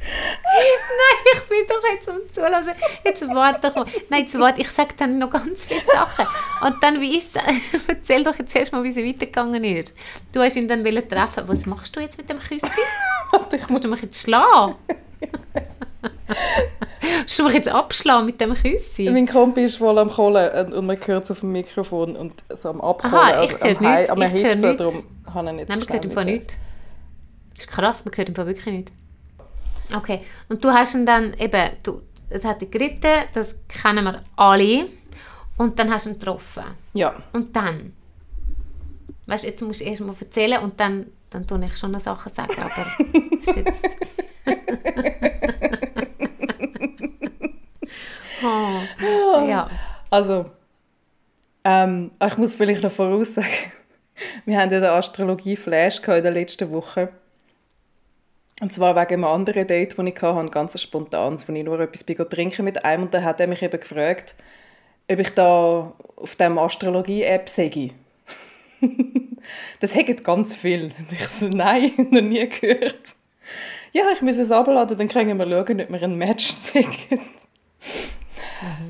Nein, 0.03 1.35
ich 1.35 1.49
bin 1.49 1.67
doch 1.69 1.83
jetzt 1.93 2.09
am 2.09 2.19
Zulassen. 2.31 2.73
Jetzt 3.05 3.29
warte 3.29 3.69
doch 3.69 3.77
mal. 3.77 3.87
Nein, 4.09 4.23
jetzt 4.23 4.39
warte, 4.39 4.61
ich 4.61 4.71
sage 4.71 4.95
dann 4.97 5.19
noch 5.19 5.31
ganz 5.31 5.67
viele 5.67 5.81
Sachen. 5.83 6.27
Und 6.63 6.83
dann, 6.83 7.01
wie 7.01 7.17
ist 7.17 7.37
es? 7.37 7.85
Erzähl 7.89 8.25
doch 8.25 8.37
jetzt 8.39 8.55
erst 8.57 8.73
mal, 8.73 8.83
wie 8.83 8.89
es 8.89 8.97
weitergegangen 8.97 9.63
ist. 9.63 9.95
Du 10.33 10.41
hast 10.41 10.57
ihn 10.57 10.69
dann 10.69 10.85
treffen. 10.85 11.45
Was 11.47 11.67
machst 11.67 11.95
du 11.95 12.01
jetzt 12.01 12.19
mit 12.19 12.29
dem 12.31 12.39
Küssi? 12.39 12.67
Ich 13.53 13.61
muss 13.61 13.69
Musst 13.71 13.85
du 13.85 13.89
mich 13.89 14.03
jetzt 14.03 14.23
schlagen? 14.23 14.75
Musst 17.23 17.39
du 17.39 17.45
mich 17.45 17.55
jetzt 17.55 17.69
abschlagen 17.69 18.27
mit 18.27 18.41
dem 18.41 18.55
Küssi? 18.55 19.09
Mein 19.11 19.27
Kompi 19.27 19.65
ist 19.65 19.77
voll 19.77 19.99
am 19.99 20.11
Kohlen 20.11 20.73
und- 20.73 20.87
man 20.87 20.99
hört 21.07 21.25
es 21.25 21.31
auf 21.31 21.41
dem 21.41 21.53
Mikrofon 21.53 22.17
und 22.17 22.35
so 22.51 22.71
am 22.71 22.81
Abkohlen, 22.81 23.15
Aha, 23.15 23.43
ich 23.45 23.53
höre 23.61 23.81
nichts, 23.81 24.11
am 24.11 24.23
ich 24.23 24.33
höre 24.33 24.41
Erhitzen, 24.45 24.77
darum 24.77 25.05
habe 25.35 25.49
ich 25.49 25.55
nicht 25.55 25.69
Nein, 25.69 25.79
man 25.79 25.89
hört 25.89 26.05
im 26.05 26.11
Fall 26.11 26.25
nichts. 26.25 26.57
Das 27.55 27.65
ist 27.65 27.71
krass, 27.71 28.05
man 28.05 28.15
hört 28.17 28.29
im 28.29 28.35
Fall 28.35 28.47
wirklich 28.47 28.75
nichts. 28.75 28.93
Okay, 29.95 30.21
und 30.49 30.65
du 30.65 30.71
hast 30.71 30.95
ihn 30.95 31.05
dann 31.07 31.35
eben, 31.35 31.71
du, 31.83 32.03
es 32.31 32.45
hat 32.45 32.63
dich 32.63 32.71
geritten, 32.71 33.25
das 33.35 33.57
kennen 33.69 34.05
wir 34.05 34.23
alle. 34.37 34.87
Und 35.57 35.79
dann 35.79 35.91
hast 35.93 36.07
du 36.07 36.11
ihn 36.11 36.19
getroffen. 36.19 36.63
Ja, 36.95 37.15
Und 37.33 37.55
dann? 37.55 37.93
Weißt 39.27 39.45
du, 39.45 39.49
jetzt 39.49 39.61
musst 39.63 39.81
du 39.81 39.85
erst 39.85 40.01
mal 40.01 40.15
erzählen 40.19 40.63
und 40.63 40.81
dann, 40.81 41.07
dann 41.29 41.47
tue 41.47 41.63
ich 41.65 41.77
schon 41.77 41.91
noch 41.93 42.01
Sachen 42.01 42.33
sagen, 42.33 42.55
aber 42.59 42.87
das 43.37 43.49
ist 43.49 43.57
jetzt... 43.57 43.85
oh, 48.43 49.47
ja. 49.47 49.69
also 50.11 50.47
ähm, 51.65 52.11
ich 52.25 52.37
muss 52.37 52.57
vielleicht 52.57 52.83
noch 52.83 52.93
voraussagen, 52.93 53.49
wir 54.45 54.59
haben 54.59 54.73
ja 54.73 54.81
den 54.81 54.91
Astrologie-Flash 54.91 56.01
in 56.01 56.23
der 56.23 56.33
letzten 56.33 56.71
Woche. 56.71 57.11
Und 58.61 58.73
zwar 58.73 58.95
wegen 58.95 59.15
einem 59.15 59.25
anderen 59.25 59.67
Date, 59.67 59.99
das 59.99 60.07
ich 60.07 60.23
hatte, 60.23 60.39
ein 60.39 60.51
ganz 60.51 60.81
spontanes, 60.81 61.49
wo 61.49 61.53
ich 61.53 61.65
nur 61.65 61.81
etwas 61.81 62.05
trinken 62.05 62.65
mit 62.65 62.85
einem 62.85 63.05
und 63.05 63.15
dann 63.15 63.25
hat 63.25 63.41
er 63.41 63.47
mich 63.47 63.63
eben 63.63 63.81
gefragt, 63.81 64.35
ob 65.11 65.19
ich 65.19 65.31
da 65.31 65.93
auf 66.17 66.37
dem 66.37 66.59
Astrologie-App 66.59 67.49
sei. 67.49 67.93
das 69.81 69.95
hätten 69.95 70.23
ganz 70.23 70.57
viel. 70.57 70.93
Und 70.99 71.13
ich 71.13 71.27
so, 71.29 71.49
nein, 71.49 71.93
noch 72.11 72.21
nie 72.21 72.47
gehört. 72.49 73.15
Ja, 73.93 74.05
ich 74.13 74.23
muss 74.23 74.37
es 74.37 74.53
abladen, 74.53 74.97
dann 74.97 75.09
können 75.09 75.39
wir 75.39 75.47
schauen, 75.47 75.81
ob 75.81 75.91
wir 75.91 76.03
ein 76.03 76.17
Match 76.17 76.51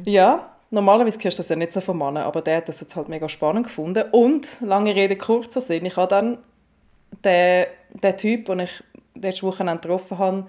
Ja, 0.04 0.56
normalerweise 0.70 1.18
hörst 1.22 1.38
du 1.38 1.42
das 1.42 1.48
ja 1.48 1.56
nicht 1.56 1.72
so 1.72 1.80
von 1.80 1.98
Männern, 1.98 2.24
aber 2.24 2.42
der 2.42 2.58
hat 2.58 2.68
das 2.68 2.80
jetzt 2.80 2.96
halt 2.96 3.08
mega 3.08 3.28
spannend 3.28 3.66
gefunden. 3.66 4.04
Und, 4.12 4.60
lange 4.60 4.94
Rede, 4.94 5.16
kurzer 5.16 5.60
Sinn, 5.60 5.84
ich 5.84 5.96
habe 5.96 6.08
dann 6.08 6.38
den, 7.24 7.66
den 8.02 8.16
Typ, 8.16 8.46
den 8.46 8.60
ich 8.60 8.82
letzte 9.14 9.46
Woche 9.46 9.64
getroffen 9.64 10.18
habe, 10.18 10.46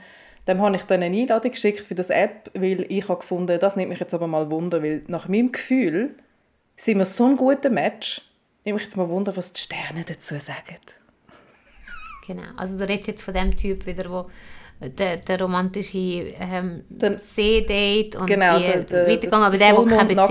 dem 0.48 0.62
habe 0.62 0.76
ich 0.76 0.84
dann 0.84 1.04
eine 1.04 1.16
Einladung 1.16 1.52
geschickt 1.52 1.84
für 1.84 1.96
das 1.96 2.10
App, 2.10 2.50
weil 2.54 2.86
ich 2.90 3.08
habe 3.08 3.20
gefunden, 3.20 3.60
das 3.60 3.76
nimmt 3.76 3.90
mich 3.90 4.00
jetzt 4.00 4.14
aber 4.14 4.28
mal 4.28 4.50
Wunder, 4.50 4.82
weil 4.82 5.04
nach 5.08 5.28
meinem 5.28 5.52
Gefühl 5.52 6.16
sind 6.76 6.98
wir 6.98 7.06
so 7.06 7.26
ein 7.26 7.38
guter 7.38 7.70
Match. 7.70 8.22
Nimmt 8.64 8.76
mich 8.76 8.84
jetzt 8.84 8.98
mal 8.98 9.10
Wunder, 9.10 9.36
was 9.36 9.54
die 9.54 9.62
Sterne 9.62 10.04
dazu 10.08 10.36
sagen. 10.36 10.78
Genau, 12.26 12.44
also 12.58 12.78
du 12.78 12.88
redest 12.88 13.08
jetzt 13.08 13.24
von 13.24 13.34
dem 13.34 13.56
Typ 13.56 13.86
wieder, 13.86 14.10
wo 14.10 14.30
der, 14.90 15.18
der 15.18 15.40
romantische 15.42 15.98
ähm, 15.98 16.84
See-Date 17.18 18.16
und 18.16 18.26
Genau, 18.28 18.58
die 18.58 18.66
der- 18.66 18.84
der- 18.84 19.08
weitergegangen, 19.08 19.46
aber 19.48 19.58
der 19.58 19.68
der, 19.74 19.86
der 19.90 19.98
keine 19.98 20.08
Beziehung 20.10 20.28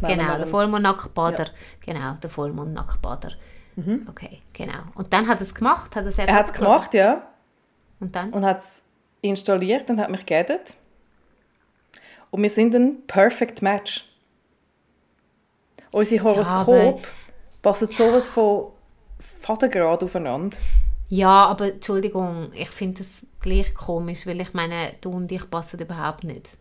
wir 0.00 0.08
Genau, 0.08 0.36
der. 0.38 0.46
Vollmond-Nacktbader. 0.46 1.46
Genau, 1.84 2.14
der 2.22 2.30
Vollmond-Nacktbader. 2.30 3.32
Okay, 4.08 4.40
genau. 4.52 4.84
Und 4.94 5.12
dann 5.12 5.26
hat 5.28 5.38
er 5.38 5.42
es 5.42 5.54
gemacht? 5.54 5.94
Hat 5.96 6.04
er 6.06 6.12
Er 6.28 6.34
hat 6.34 6.46
es 6.46 6.52
gemacht, 6.52 6.94
ja. 6.94 7.26
Und 8.00 8.14
dann? 8.16 8.32
und 8.32 8.44
hat 8.44 8.58
es 8.60 8.84
installiert 9.20 9.90
und 9.90 10.00
hat 10.00 10.10
mich 10.10 10.24
geedet. 10.24 10.76
Und 12.30 12.42
wir 12.42 12.50
sind 12.50 12.74
ein 12.74 13.06
Perfect 13.06 13.62
Match. 13.62 14.04
Unsere 15.90 16.24
Horoskop 16.24 16.68
aber- 16.68 16.98
passen 17.62 17.88
sowas 17.88 18.28
von 18.28 18.72
Vatergrad 19.18 20.02
aufeinander. 20.02 20.56
Ja, 21.08 21.46
aber 21.46 21.72
Entschuldigung, 21.74 22.50
ich 22.54 22.70
finde 22.70 22.98
das 23.02 23.26
gleich 23.40 23.74
komisch, 23.74 24.26
weil 24.26 24.40
ich 24.40 24.54
meine, 24.54 24.94
du 25.00 25.10
und 25.10 25.30
ich 25.30 25.48
passen 25.50 25.80
überhaupt 25.80 26.24
nicht. 26.24 26.58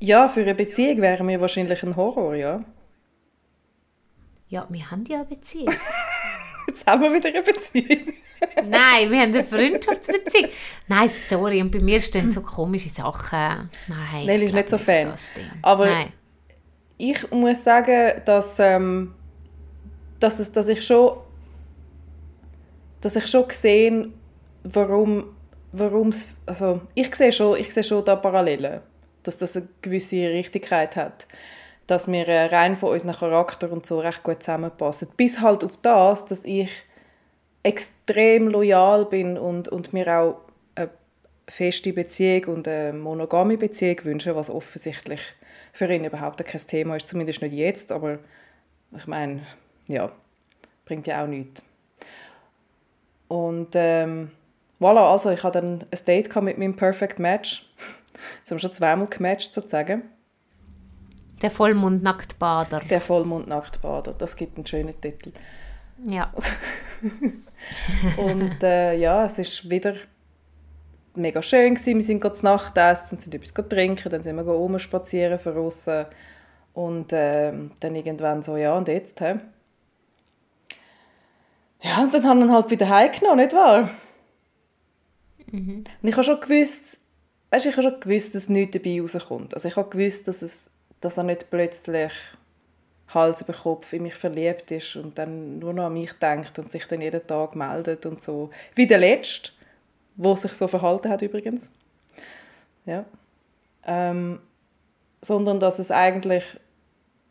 Ja, 0.00 0.28
für 0.28 0.40
eine 0.42 0.54
Beziehung 0.54 0.98
wären 1.00 1.28
wir 1.28 1.40
wahrscheinlich 1.40 1.82
ein 1.82 1.96
Horror, 1.96 2.34
ja. 2.34 2.64
Ja, 4.48 4.66
wir 4.68 4.90
haben 4.90 5.04
ja 5.08 5.16
eine 5.18 5.24
Beziehung. 5.26 5.74
Jetzt 6.68 6.86
haben 6.86 7.02
wir 7.02 7.12
wieder 7.12 7.28
eine 7.28 7.42
Beziehung. 7.42 8.12
Nein, 8.68 9.10
wir 9.10 9.20
haben 9.20 9.34
eine 9.34 9.44
Freundschaftsbeziehung. 9.44 10.50
Nein, 10.88 11.08
sorry, 11.08 11.60
und 11.62 11.70
bei 11.70 11.80
mir 11.80 12.00
stehen 12.00 12.30
so 12.32 12.40
komische 12.42 12.88
Sachen. 12.88 13.70
Nein. 13.88 14.26
Nelly 14.26 14.42
ich 14.44 14.48
ist 14.48 14.54
nicht 14.54 14.68
so 14.68 14.78
Fan. 14.78 15.12
Aber- 15.62 15.86
Nein. 15.86 16.12
Ich 16.98 17.30
muss 17.30 17.62
sagen, 17.62 18.22
dass, 18.24 18.58
ähm, 18.58 19.14
dass, 20.18 20.38
es, 20.38 20.50
dass 20.50 20.68
ich 20.68 20.84
schon 20.84 21.18
dass 23.00 23.16
ich 23.16 23.26
schon 23.26 23.48
gesehen 23.48 24.14
warum 24.64 25.36
warum's, 25.72 26.28
also 26.46 26.80
ich 26.94 27.14
sehe 27.14 27.32
schon 27.32 27.58
ich 27.58 27.72
sehe 27.72 27.84
schon 27.84 28.04
da 28.04 28.16
Parallelen 28.16 28.80
dass 29.22 29.38
das 29.38 29.56
eine 29.56 29.68
gewisse 29.82 30.28
Richtigkeit 30.30 30.96
hat 30.96 31.26
dass 31.86 32.10
wir 32.10 32.26
äh, 32.26 32.46
rein 32.46 32.74
von 32.74 32.92
unserem 32.92 33.14
Charakter 33.14 33.70
und 33.70 33.86
so 33.86 34.00
recht 34.00 34.22
gut 34.22 34.42
zusammenpassen 34.42 35.08
bis 35.16 35.40
halt 35.40 35.64
auf 35.64 35.76
das 35.82 36.24
dass 36.24 36.44
ich 36.44 36.70
extrem 37.66 38.46
loyal 38.46 39.06
bin 39.06 39.36
und, 39.36 39.68
und 39.68 39.92
mir 39.92 40.06
auch 40.06 40.36
eine 40.76 40.88
feste 41.48 41.92
Beziehung 41.92 42.44
und 42.54 42.68
eine 42.68 42.92
monogame 42.92 43.58
Beziehung 43.58 44.04
wünsche, 44.04 44.36
was 44.36 44.50
offensichtlich 44.50 45.20
für 45.72 45.92
ihn 45.92 46.04
überhaupt 46.04 46.44
kein 46.44 46.60
Thema 46.60 46.94
ist, 46.94 47.08
zumindest 47.08 47.42
nicht 47.42 47.54
jetzt, 47.54 47.90
aber 47.90 48.20
ich 48.96 49.06
meine, 49.08 49.42
ja, 49.88 50.12
bringt 50.84 51.08
ja 51.08 51.24
auch 51.24 51.26
nichts. 51.26 51.65
Und 53.28 53.68
ähm, 53.74 54.30
voilà, 54.80 55.10
also 55.10 55.30
ich 55.30 55.42
hatte 55.42 55.60
dann 55.60 55.84
ein 55.90 56.04
Date 56.06 56.34
mit 56.42 56.58
meinem 56.58 56.76
Perfect 56.76 57.18
Match. 57.18 57.68
Jetzt 58.38 58.50
haben 58.50 58.56
wir 58.56 58.60
schon 58.60 58.72
zweimal 58.72 59.06
gematcht, 59.08 59.52
sozusagen. 59.52 60.02
Der 61.42 61.50
Vollmond-Nacktbader. 61.50 62.80
Der 62.88 63.00
Vollmond-Nacktbader, 63.00 64.14
das 64.14 64.36
gibt 64.36 64.56
einen 64.56 64.66
schönen 64.66 64.98
Titel. 65.00 65.32
Ja. 66.04 66.32
Und 68.16 68.62
äh, 68.62 68.96
ja, 68.96 69.24
es 69.24 69.38
ist 69.38 69.68
wieder 69.68 69.94
mega 71.14 71.42
schön 71.42 71.74
gewesen. 71.74 71.96
Wir 71.96 72.02
sind 72.02 72.20
gerade 72.20 72.34
zu 72.34 72.44
Nacht 72.44 72.76
essen, 72.78 73.18
sind 73.18 73.34
etwas 73.34 73.68
trinken, 73.68 74.10
dann 74.10 74.22
sind 74.22 74.36
wir 74.36 74.44
rumspazieren 74.44 75.38
von 75.38 75.56
außen 75.56 76.06
und 76.74 77.12
äh, 77.12 77.52
dann 77.80 77.94
irgendwann 77.94 78.42
so, 78.42 78.56
ja 78.56 78.76
und 78.76 78.88
jetzt, 78.88 79.20
hä? 79.22 79.36
Ja, 81.96 82.02
und 82.02 82.12
dann 82.12 82.26
haben 82.26 82.40
wir 82.40 82.46
ihn 82.46 82.52
halt 82.52 82.70
wieder 82.70 82.88
heimgenommen, 82.88 83.38
nicht 83.38 83.54
wahr? 83.54 83.90
Mhm. 85.50 85.84
Und 86.02 86.08
ich 86.08 86.14
habe 86.14 86.24
schon 86.24 86.40
gewusst, 86.40 87.00
weißt, 87.50 87.66
ich 87.66 87.76
habe 87.76 87.90
schon 87.90 88.00
gewusst, 88.00 88.34
dass 88.34 88.48
nichts 88.48 88.76
dabei 88.76 89.00
rauskommt. 89.00 89.54
Also 89.54 89.68
ich 89.68 89.76
habe 89.76 89.88
gewusst, 89.88 90.28
dass, 90.28 90.42
es, 90.42 90.68
dass 91.00 91.16
er 91.16 91.24
nicht 91.24 91.50
plötzlich 91.50 92.12
Hals 93.14 93.42
über 93.42 93.52
Kopf 93.52 93.92
in 93.92 94.02
mich 94.02 94.14
verliebt 94.14 94.70
ist 94.72 94.96
und 94.96 95.16
dann 95.16 95.58
nur 95.58 95.72
noch 95.72 95.86
an 95.86 95.94
mich 95.94 96.12
denkt 96.14 96.58
und 96.58 96.70
sich 96.70 96.86
dann 96.86 97.00
jeden 97.00 97.26
Tag 97.26 97.54
meldet 97.54 98.04
und 98.04 98.22
so. 98.22 98.50
Wie 98.74 98.86
der 98.86 98.98
Letzte, 98.98 99.52
wo 100.16 100.34
sich 100.36 100.52
so 100.52 100.66
verhalten 100.68 101.08
hat 101.08 101.22
übrigens. 101.22 101.70
Ja. 102.84 103.04
Ähm, 103.84 104.40
sondern 105.22 105.60
dass 105.60 105.78
es 105.78 105.90
eigentlich, 105.90 106.44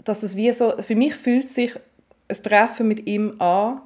dass 0.03 0.23
es 0.23 0.35
wie 0.35 0.51
so, 0.51 0.81
für 0.81 0.95
mich 0.95 1.13
fühlt 1.15 1.49
sich 1.49 1.75
ein 2.29 2.41
Treffen 2.41 2.87
mit 2.87 3.05
ihm 3.05 3.39
an, 3.39 3.81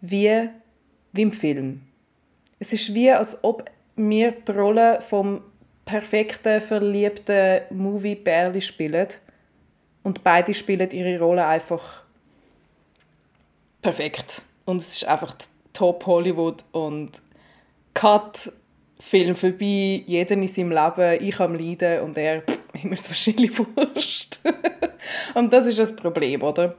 wie, 0.00 0.48
wie 1.12 1.22
im 1.22 1.32
Film. 1.32 1.82
Es 2.58 2.72
ist 2.72 2.94
wie, 2.94 3.10
als 3.10 3.38
ob 3.42 3.70
mir 3.96 4.32
die 4.32 4.52
Rolle 4.52 5.00
vom 5.00 5.42
perfekten, 5.84 6.60
verliebten 6.60 7.62
Movie-Bärli 7.70 8.60
spielen 8.60 9.08
und 10.02 10.22
beide 10.22 10.54
spielen 10.54 10.90
ihre 10.90 11.18
Rolle 11.18 11.46
einfach 11.46 12.02
perfekt. 13.82 14.42
Und 14.64 14.78
es 14.78 14.96
ist 14.96 15.04
einfach 15.04 15.34
Top 15.72 16.04
Hollywood 16.06 16.64
und 16.72 17.22
Cut, 17.94 18.52
Film 18.98 19.36
vorbei, 19.36 20.02
jeder 20.06 20.34
in 20.34 20.48
seinem 20.48 20.72
Leben, 20.72 21.24
ich 21.24 21.38
am 21.38 21.54
Leiden 21.54 22.00
und 22.00 22.18
er, 22.18 22.42
ihm 22.82 22.92
ist 22.92 23.08
wahrscheinlich 23.08 23.58
wurscht. 23.58 24.38
und 25.34 25.52
das 25.52 25.66
ist 25.66 25.78
das 25.78 25.94
Problem, 25.94 26.42
oder? 26.42 26.74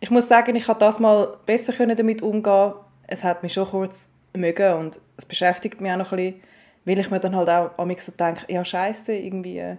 Ich 0.00 0.10
muss 0.10 0.28
sagen, 0.28 0.56
ich 0.56 0.68
habe 0.68 0.80
das 0.80 1.00
mal 1.00 1.38
besser 1.46 1.86
damit 1.86 2.22
umgehen 2.22 2.74
Es 3.06 3.24
hat 3.24 3.42
mich 3.42 3.52
schon 3.52 3.66
kurz 3.66 4.10
mögen 4.34 4.74
und 4.74 5.00
es 5.16 5.24
beschäftigt 5.24 5.80
mich 5.80 5.90
auch 5.92 5.96
noch 5.96 6.12
ein 6.12 6.16
bisschen, 6.16 6.40
weil 6.84 6.98
ich 6.98 7.10
mir 7.10 7.20
dann 7.20 7.36
halt 7.36 7.48
auch 7.48 7.84
mich 7.84 8.02
so 8.02 8.12
denke, 8.12 8.52
ja 8.52 8.64
scheiße 8.64 9.14
irgendwie, 9.14 9.58
äh, 9.58 9.76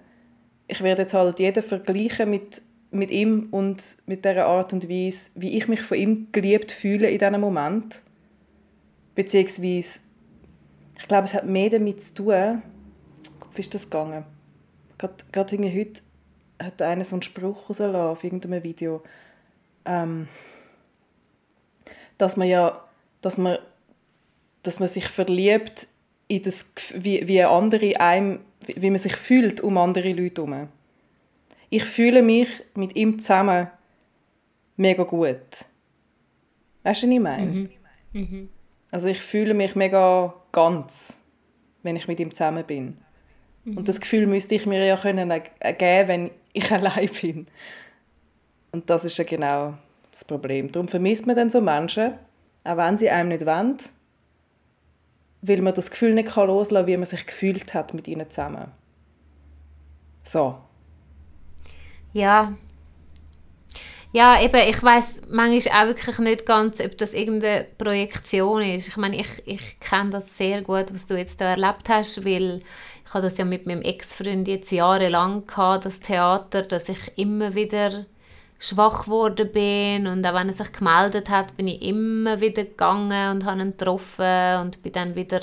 ich 0.67 0.81
werde 0.81 1.03
jetzt 1.03 1.13
halt 1.13 1.39
jeden 1.39 1.63
vergleichen 1.63 2.29
mit 2.29 2.61
mit 2.91 3.11
ihm 3.11 3.47
und 3.51 3.97
mit 4.05 4.25
der 4.25 4.45
Art 4.45 4.73
und 4.73 4.89
Weise, 4.89 5.31
wie 5.35 5.57
ich 5.57 5.67
mich 5.67 5.81
von 5.81 5.97
ihm 5.97 6.27
geliebt 6.31 6.71
fühle 6.71 7.09
in 7.09 7.19
diesem 7.19 7.41
Moment. 7.41 8.01
Beziehungsweise, 9.15 9.99
ich 10.97 11.07
glaube, 11.07 11.25
es 11.25 11.33
hat 11.33 11.45
mehr 11.45 11.69
damit 11.69 12.01
zu 12.01 12.13
tun, 12.13 12.61
wie 13.55 13.61
ist 13.61 13.73
das 13.73 13.89
gegangen? 13.89 14.23
Gerade, 14.97 15.15
gerade 15.31 15.57
heute 15.57 16.01
hat 16.61 16.81
einer 16.81 17.03
so 17.03 17.15
einen 17.15 17.23
Spruch 17.23 17.69
rausgelassen 17.69 17.95
auf 17.95 18.23
irgendeinem 18.23 18.63
Video, 18.63 19.03
ähm, 19.87 20.27
dass 22.17 22.37
man 22.37 22.47
ja, 22.47 22.83
dass 23.21 23.37
man, 23.37 23.57
dass 24.63 24.79
man 24.79 24.89
sich 24.89 25.07
verliebt 25.07 25.87
in 26.27 26.41
das, 26.43 26.71
wie, 26.93 27.27
wie 27.27 27.43
andere 27.43 27.99
einem, 27.99 28.39
wie 28.65 28.89
man 28.89 28.99
sich 28.99 29.15
fühlt 29.15 29.61
um 29.61 29.77
andere 29.77 30.11
Leute 30.13 30.41
herum 30.43 30.67
ich 31.69 31.83
fühle 31.83 32.21
mich 32.21 32.47
mit 32.75 32.95
ihm 32.95 33.19
zusammen 33.19 33.67
mega 34.77 35.03
gut. 35.03 35.37
Weißt 36.83 37.03
du, 37.03 37.07
was 37.07 37.13
ich 37.13 37.19
meine? 37.19 37.45
Mhm. 37.45 37.69
Mhm. 38.13 38.49
Also 38.91 39.09
ich 39.09 39.19
fühle 39.19 39.53
mich 39.53 39.75
mega 39.75 40.33
ganz, 40.51 41.21
wenn 41.83 41.95
ich 41.95 42.07
mit 42.07 42.19
ihm 42.19 42.33
zusammen 42.33 42.63
bin. 42.65 42.97
Mhm. 43.65 43.77
Und 43.77 43.89
das 43.89 43.99
Gefühl 43.99 44.27
müsste 44.27 44.55
ich 44.55 44.65
mir 44.65 44.85
ja 44.85 44.97
können 44.97 45.29
geben, 45.29 46.07
wenn 46.07 46.31
ich 46.53 46.71
allein 46.71 47.09
bin. 47.21 47.47
Und 48.71 48.89
das 48.89 49.05
ist 49.05 49.17
ja 49.17 49.23
genau 49.23 49.75
das 50.11 50.25
Problem. 50.25 50.71
Darum 50.71 50.87
vermisst 50.87 51.27
man 51.27 51.35
dann 51.35 51.49
so 51.49 51.61
Menschen, 51.61 52.13
auch 52.63 52.77
wenn 52.77 52.97
sie 52.97 53.09
einem 53.09 53.29
nicht 53.29 53.45
wollen, 53.45 53.77
weil 55.41 55.61
man 55.61 55.73
das 55.73 55.91
Gefühl 55.91 56.13
nicht 56.13 56.35
loslassen 56.35 56.75
kann, 56.75 56.87
wie 56.87 56.97
man 56.97 57.05
sich 57.05 57.25
gefühlt 57.25 57.73
hat 57.73 57.93
mit 57.93 58.07
ihnen 58.07 58.29
zusammen. 58.29 58.71
So. 60.23 60.57
Ja. 62.13 62.53
Ja, 64.13 64.41
eben, 64.41 64.67
ich 64.67 64.81
weiß 64.81 65.21
manchmal 65.29 65.83
auch 65.83 65.87
wirklich 65.87 66.19
nicht 66.19 66.45
ganz, 66.45 66.79
ob 66.81 66.97
das 66.97 67.13
irgendeine 67.13 67.65
Projektion 67.77 68.61
ist. 68.61 68.87
Ich 68.87 68.97
meine, 68.97 69.19
ich, 69.19 69.43
ich 69.45 69.79
kenne 69.79 70.11
das 70.11 70.37
sehr 70.37 70.61
gut, 70.61 70.93
was 70.93 71.05
du 71.05 71.17
jetzt 71.17 71.39
da 71.39 71.51
erlebt 71.51 71.89
hast, 71.89 72.25
weil 72.25 72.61
ich 73.05 73.13
habe 73.13 73.23
das 73.23 73.37
ja 73.37 73.45
mit 73.45 73.67
meinem 73.67 73.81
Ex-Freund 73.81 74.47
jetzt 74.47 74.71
jahrelang 74.71 75.45
gehabt, 75.45 75.85
das 75.85 75.99
Theater, 75.99 76.63
dass 76.63 76.89
ich 76.89 77.11
immer 77.17 77.53
wieder 77.53 78.05
schwach 78.59 79.05
geworden 79.05 79.51
bin 79.51 80.07
und 80.07 80.25
auch 80.25 80.33
wenn 80.33 80.47
er 80.47 80.53
sich 80.53 80.71
gemeldet 80.71 81.29
hat, 81.29 81.55
bin 81.57 81.67
ich 81.67 81.81
immer 81.81 82.39
wieder 82.41 82.63
gegangen 82.63 83.31
und 83.31 83.45
habe 83.45 83.61
ihn 83.61 83.77
getroffen 83.77 84.61
und 84.61 84.81
bin 84.81 84.91
dann 84.91 85.15
wieder 85.15 85.41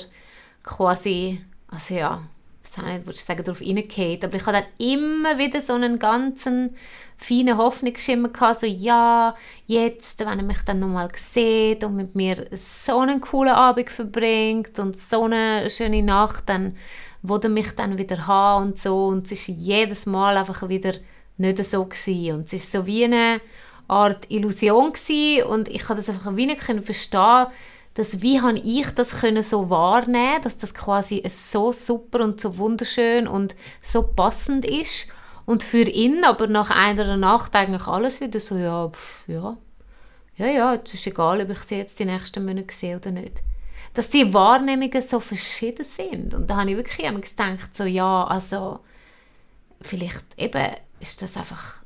quasi, 0.63 1.41
also 1.67 1.93
ja, 1.93 2.21
ich 2.63 2.83
nicht, 2.83 3.05
würde 3.05 3.17
sagen, 3.17 3.43
darauf 3.43 3.61
reingeht, 3.61 4.25
aber 4.25 4.35
ich 4.35 4.45
hatte 4.45 4.63
dann 4.63 4.87
immer 4.87 5.37
wieder 5.37 5.61
so 5.61 5.73
einen 5.73 5.99
ganzen 5.99 6.75
feinen 7.17 7.57
Hoffnungsschimmer 7.57 8.29
gehabt, 8.29 8.61
so 8.61 8.67
ja, 8.67 9.35
jetzt, 9.67 10.19
wenn 10.19 10.39
er 10.39 10.43
mich 10.43 10.61
dann 10.65 10.79
nochmal 10.79 11.09
sieht 11.15 11.83
und 11.83 11.95
mit 11.95 12.15
mir 12.15 12.47
so 12.51 12.99
einen 12.99 13.21
coolen 13.21 13.53
Abend 13.53 13.89
verbringt 13.89 14.77
und 14.79 14.97
so 14.97 15.23
eine 15.23 15.69
schöne 15.69 16.03
Nacht, 16.03 16.49
dann 16.49 16.75
würde 17.21 17.49
mich 17.49 17.71
dann 17.75 17.97
wieder 17.97 18.27
haben 18.27 18.65
und 18.65 18.79
so. 18.79 19.07
Und 19.07 19.31
es 19.31 19.47
war 19.47 19.55
jedes 19.55 20.05
Mal 20.05 20.37
einfach 20.37 20.67
wieder 20.67 20.91
nicht 21.37 21.63
so 21.63 21.85
gewesen. 21.85 22.35
und 22.35 22.45
es 22.47 22.53
ist 22.53 22.71
so 22.71 22.85
wie 22.85 23.05
eine 23.05 23.41
Art 23.87 24.29
Illusion 24.29 24.93
gewesen 24.93 25.47
und 25.47 25.67
ich 25.67 25.83
konnte 25.83 26.01
das 26.01 26.09
einfach 26.09 26.35
wie 26.35 26.45
nicht 26.45 26.61
verstehen, 26.61 27.47
dass 27.95 28.21
wie 28.21 28.41
habe 28.41 28.59
ich 28.59 28.89
das 28.91 29.21
können 29.21 29.41
so 29.41 29.69
wahrnehmen, 29.69 30.41
dass 30.41 30.57
das 30.57 30.73
quasi 30.73 31.23
so 31.27 31.71
super 31.71 32.23
und 32.23 32.41
so 32.41 32.57
wunderschön 32.57 33.27
und 33.27 33.55
so 33.81 34.03
passend 34.03 34.65
ist. 34.65 35.07
Und 35.45 35.63
für 35.63 35.83
ihn 35.83 36.23
aber 36.25 36.47
nach 36.47 36.71
einer 36.71 37.15
Nacht 37.17 37.55
eigentlich 37.55 37.87
alles 37.87 38.19
wieder 38.19 38.39
so 38.39 38.57
ja 38.57 38.89
pff, 38.89 39.23
ja. 39.27 39.57
Ja 40.37 40.47
ja 40.47 40.75
es 40.75 40.93
ist 40.93 41.07
egal 41.07 41.41
ob 41.41 41.49
ich 41.51 41.59
sie 41.59 41.75
jetzt 41.77 41.99
die 41.99 42.05
nächsten 42.05 42.45
Monate 42.45 42.73
sehe 42.73 42.97
oder 42.97 43.11
nicht. 43.11 43.43
Dass 43.93 44.09
die 44.09 44.33
Wahrnehmungen 44.33 45.01
so 45.01 45.21
verschieden 45.21 45.85
sind. 45.85 46.33
Und 46.33 46.49
da 46.49 46.57
habe 46.57 46.71
ich 46.71 46.75
wirklich 46.75 47.07
gedacht 47.07 47.75
so 47.75 47.85
ja 47.85 48.25
also 48.25 48.79
vielleicht 49.81 50.25
eben 50.37 50.75
ist 51.05 51.21
das 51.21 51.37
einfach 51.37 51.83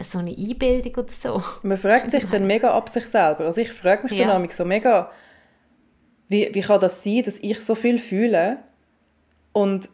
so 0.00 0.18
eine 0.18 0.30
Einbildung 0.30 0.94
oder 0.94 1.12
so. 1.12 1.42
Man 1.62 1.78
fragt 1.78 2.10
sich 2.10 2.26
dann 2.26 2.46
mega 2.46 2.70
ab 2.70 2.88
sich 2.88 3.06
selber. 3.06 3.44
Also 3.44 3.60
ich 3.60 3.72
frage 3.72 4.04
mich 4.04 4.18
ja. 4.18 4.26
dann 4.26 4.48
so 4.50 4.64
mega, 4.64 5.10
wie, 6.28 6.50
wie 6.52 6.60
kann 6.60 6.80
das 6.80 7.02
sein, 7.02 7.22
dass 7.24 7.38
ich 7.38 7.60
so 7.60 7.74
viel 7.74 7.98
fühle 7.98 8.58
und 9.52 9.88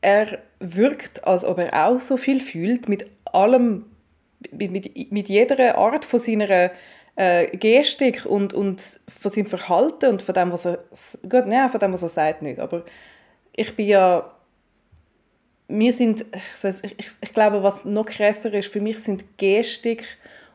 er 0.00 0.38
wirkt, 0.58 1.26
als 1.26 1.44
ob 1.44 1.58
er 1.58 1.88
auch 1.88 2.00
so 2.00 2.16
viel 2.16 2.40
fühlt, 2.40 2.88
mit 2.88 3.06
allem, 3.32 3.86
mit, 4.50 4.70
mit, 4.70 5.12
mit 5.12 5.28
jeder 5.28 5.78
Art 5.78 6.04
von 6.04 6.20
seiner 6.20 6.70
äh, 7.16 7.56
Gestik 7.56 8.26
und, 8.26 8.52
und 8.52 8.82
von 9.08 9.30
seinem 9.30 9.46
Verhalten 9.46 10.10
und 10.10 10.22
von 10.22 10.34
dem, 10.34 10.52
was 10.52 10.66
er, 10.66 10.84
gut, 11.22 11.46
ja, 11.46 11.68
von 11.68 11.80
dem, 11.80 11.92
was 11.92 12.02
er 12.02 12.08
sagt, 12.08 12.42
nicht, 12.42 12.58
aber 12.58 12.84
ich 13.56 13.74
bin 13.76 13.86
ja, 13.86 14.33
wir 15.68 15.92
sind, 15.92 16.24
ich, 16.32 16.84
ich, 16.98 17.06
ich 17.20 17.32
glaube, 17.32 17.62
was 17.62 17.84
noch 17.84 18.04
krasser 18.04 18.52
ist, 18.52 18.70
für 18.70 18.80
mich 18.80 18.98
sind 18.98 19.38
Gestik 19.38 20.04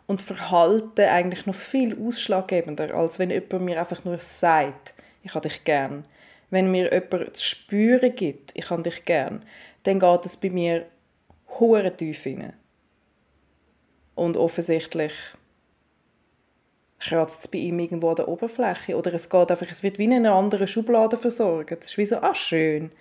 und 0.07 0.21
Verhalten 0.21 1.01
eigentlich 1.01 1.45
noch 1.45 1.55
viel 1.55 1.97
ausschlaggebender, 1.99 2.93
als 2.93 3.19
wenn 3.19 3.29
jemand 3.31 3.61
mir 3.61 3.79
einfach 3.79 4.03
nur 4.05 4.17
sagt, 4.17 4.93
ich 5.23 5.33
habe 5.33 5.47
dich 5.47 5.63
gern. 5.63 6.05
Wenn 6.49 6.71
mir 6.71 6.91
jemand 6.91 7.37
zu 7.37 7.45
spüren 7.45 8.15
gibt, 8.15 8.51
ich 8.55 8.69
habe 8.69 8.81
dich 8.81 9.05
gern, 9.05 9.43
dann 9.83 9.99
geht 9.99 10.25
es 10.25 10.37
bei 10.37 10.49
mir 10.49 10.85
hohe 11.59 11.95
tief 11.95 12.25
rein. 12.25 12.53
Und 14.15 14.35
offensichtlich 14.35 15.13
kratzt 16.99 17.41
es 17.41 17.47
bei 17.47 17.59
ihm 17.59 17.79
irgendwo 17.79 18.09
an 18.09 18.15
der 18.17 18.27
Oberfläche. 18.27 18.97
Oder 18.97 19.13
es 19.13 19.29
geht 19.29 19.51
einfach, 19.51 19.69
es 19.69 19.83
wird 19.83 19.97
wie 19.97 20.05
in 20.05 20.13
einer 20.13 20.33
anderen 20.33 20.67
Schublade 20.67 21.17
versorgt. 21.17 21.83
Es 21.83 21.91
ist 21.91 21.97
wie 21.97 22.05
so, 22.05 22.17
ah 22.17 22.35
schön, 22.35 22.91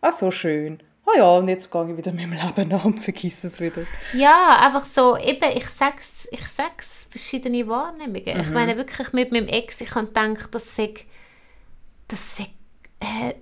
ah 0.00 0.12
so 0.12 0.30
schön, 0.30 0.82
ah 1.06 1.18
ja, 1.18 1.30
und 1.36 1.48
jetzt 1.48 1.70
gehe 1.70 1.90
ich 1.90 1.96
wieder 1.96 2.12
mit 2.12 2.24
dem 2.24 2.32
Leben 2.32 2.72
an 2.72 2.80
und 2.82 3.00
vergesse 3.00 3.46
es 3.46 3.60
wieder. 3.60 3.82
Ja, 4.14 4.58
einfach 4.60 4.86
so, 4.86 5.16
eben, 5.16 5.56
ich 5.56 5.66
sag's, 5.66 6.28
ich 6.30 6.46
sag's, 6.48 7.06
verschiedene 7.10 7.66
Wahrnehmungen. 7.68 8.36
Mhm. 8.36 8.40
Ich 8.40 8.50
meine 8.50 8.76
wirklich 8.76 9.12
mit 9.12 9.32
meinem 9.32 9.48
Ex, 9.48 9.80
ich 9.80 9.94
habe 9.94 10.06
gedacht, 10.06 10.54
das 10.54 10.74
sei, 10.74 10.94
das 12.08 12.36
sei 12.36 12.46
eine 13.00 13.34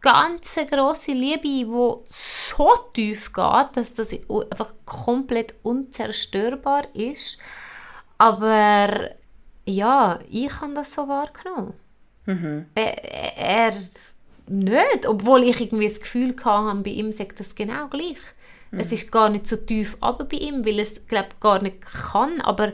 ganz 0.00 0.58
grosse 0.70 1.12
Liebe, 1.12 1.42
die 1.42 1.66
so 2.08 2.70
tief 2.94 3.32
geht, 3.32 3.68
dass 3.76 3.92
das 3.92 4.12
einfach 4.28 4.72
komplett 4.84 5.54
unzerstörbar 5.62 6.94
ist. 6.94 7.38
Aber 8.18 9.10
ja, 9.64 10.18
ich 10.30 10.60
habe 10.60 10.74
das 10.74 10.92
so 10.92 11.08
wahrgenommen. 11.08 11.74
Mhm. 12.26 12.66
Er, 12.74 13.36
er 13.36 13.72
nicht, 14.50 15.06
obwohl 15.06 15.44
ich 15.44 15.60
irgendwie 15.60 15.88
das 15.88 16.00
Gefühl 16.00 16.34
hatte, 16.44 16.82
bei 16.82 16.90
ihm 16.90 17.12
sagt 17.12 17.40
das 17.40 17.54
genau 17.54 17.88
gleich. 17.88 18.18
Mhm. 18.70 18.80
Es 18.80 18.92
ist 18.92 19.10
gar 19.10 19.30
nicht 19.30 19.46
so 19.46 19.56
tief 19.56 19.96
aber 20.00 20.24
bei 20.24 20.36
ihm, 20.36 20.64
weil 20.64 20.80
es 20.80 21.06
glaube 21.06 21.30
gar 21.40 21.62
nicht 21.62 21.80
kann, 21.80 22.40
aber 22.40 22.72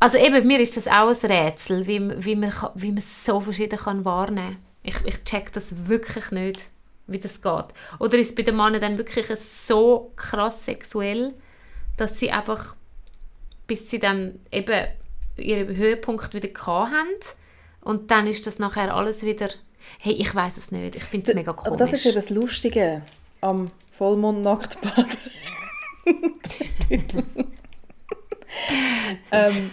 also 0.00 0.16
eben, 0.18 0.46
mir 0.46 0.60
ist 0.60 0.76
das 0.76 0.86
auch 0.86 1.08
ein 1.08 1.30
Rätsel, 1.30 1.86
wie, 1.86 2.24
wie, 2.24 2.36
man, 2.36 2.52
wie 2.76 2.88
man 2.88 2.98
es 2.98 3.24
so 3.24 3.40
verschieden 3.40 3.78
kann 3.78 4.04
wahrnehmen 4.04 4.54
kann. 4.54 4.64
Ich, 4.84 5.04
ich 5.04 5.24
check 5.24 5.52
das 5.52 5.88
wirklich 5.88 6.30
nicht, 6.30 6.70
wie 7.08 7.18
das 7.18 7.42
geht. 7.42 7.64
Oder 7.98 8.16
ist 8.16 8.28
es 8.28 8.34
bei 8.34 8.44
den 8.44 8.56
Männern 8.56 8.80
dann 8.80 8.98
wirklich 8.98 9.26
so 9.36 10.12
krass 10.14 10.64
sexuell, 10.64 11.34
dass 11.96 12.18
sie 12.20 12.30
einfach, 12.30 12.76
bis 13.66 13.90
sie 13.90 13.98
dann 13.98 14.38
eben 14.52 14.86
ihren 15.36 15.76
Höhepunkt 15.76 16.32
wieder 16.32 16.48
haben 16.66 17.06
und 17.80 18.10
dann 18.10 18.26
ist 18.26 18.46
das 18.46 18.58
nachher 18.58 18.94
alles 18.94 19.24
wieder, 19.24 19.48
hey, 20.00 20.14
ich 20.14 20.34
weiß 20.34 20.56
es 20.56 20.72
nicht, 20.72 20.96
ich 20.96 21.04
finde 21.04 21.30
es 21.30 21.34
mega 21.34 21.52
komisch. 21.52 21.68
Aber 21.68 21.76
das 21.76 21.92
ist 21.92 22.04
ja 22.04 22.12
das 22.12 22.30
Lustige 22.30 23.02
am 23.40 23.70
Vollmond-Nacktbad. 23.90 25.18
ähm, 29.32 29.70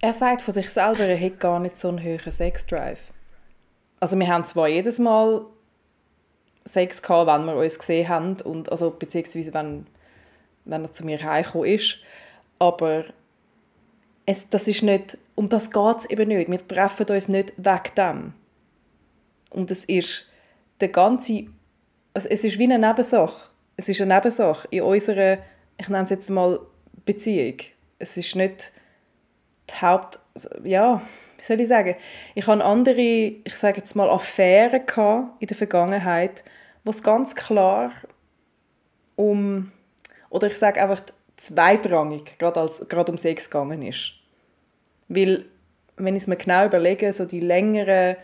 er 0.00 0.12
sagt 0.12 0.42
von 0.42 0.54
sich 0.54 0.70
selber, 0.70 1.04
er 1.04 1.16
hätte 1.16 1.36
gar 1.36 1.60
nicht 1.60 1.78
so 1.78 1.88
einen 1.88 2.02
hohen 2.02 2.30
Sexdrive. 2.30 3.00
Also 4.00 4.18
wir 4.18 4.28
haben 4.28 4.44
zwar 4.44 4.68
jedes 4.68 4.98
Mal 4.98 5.46
Sex 6.64 7.00
gehabt, 7.00 7.28
wenn 7.28 7.46
wir 7.46 7.56
uns 7.56 7.78
gesehen 7.78 8.08
haben, 8.08 8.36
und, 8.44 8.70
also 8.70 8.90
beziehungsweise 8.90 9.54
wenn, 9.54 9.86
wenn 10.64 10.82
er 10.82 10.92
zu 10.92 11.04
mir 11.04 11.22
heimgekommen 11.22 11.68
ist, 11.68 11.98
aber 12.58 13.04
es, 14.26 14.48
das 14.48 14.66
ist 14.66 14.82
nicht, 14.82 15.16
um 15.34 15.48
das 15.48 15.70
geht 15.70 15.98
es 15.98 16.04
eben 16.06 16.28
nicht. 16.28 16.50
Wir 16.50 16.66
treffen 16.66 17.06
uns 17.06 17.28
nicht 17.28 17.52
wegen 17.56 17.94
dem. 17.96 18.32
Und 19.56 19.70
es 19.70 19.86
ist 19.86 20.28
der 20.80 20.88
ganze, 20.88 21.46
also 22.12 22.28
es 22.28 22.44
ist 22.44 22.58
wie 22.58 22.64
eine 22.64 22.78
Nebensache. 22.78 23.50
Es 23.78 23.88
ist 23.88 24.02
eine 24.02 24.14
Nebensache 24.14 24.68
in 24.70 24.82
unserer, 24.82 25.38
ich 25.80 25.88
nenne 25.88 26.04
es 26.04 26.10
jetzt 26.10 26.28
mal 26.28 26.60
Beziehung. 27.06 27.56
Es 27.98 28.18
ist 28.18 28.36
nicht 28.36 28.70
die 29.70 29.80
Haupt, 29.80 30.18
ja, 30.62 31.00
wie 31.38 31.42
soll 31.42 31.60
ich 31.62 31.68
sagen? 31.68 31.96
Ich 32.34 32.46
hatte 32.46 32.64
andere, 32.66 33.00
ich 33.00 33.54
sage 33.54 33.78
jetzt 33.78 33.96
mal 33.96 34.10
Affären 34.10 34.82
in 35.40 35.46
der 35.46 35.56
Vergangenheit, 35.56 36.44
wo 36.84 36.90
es 36.90 37.02
ganz 37.02 37.34
klar 37.34 37.92
um, 39.16 39.72
oder 40.28 40.48
ich 40.48 40.56
sage 40.56 40.82
einfach 40.82 41.00
zweitrangig, 41.38 42.38
gerade, 42.38 42.60
als, 42.60 42.86
gerade 42.88 43.10
um 43.10 43.16
Sex 43.16 43.48
gegangen 43.48 43.80
ist. 43.80 44.12
Weil, 45.08 45.46
wenn 45.96 46.14
ich 46.14 46.24
es 46.24 46.26
mir 46.26 46.36
genau 46.36 46.66
überlege, 46.66 47.10
so 47.14 47.24
die 47.24 47.40
längeren 47.40 48.16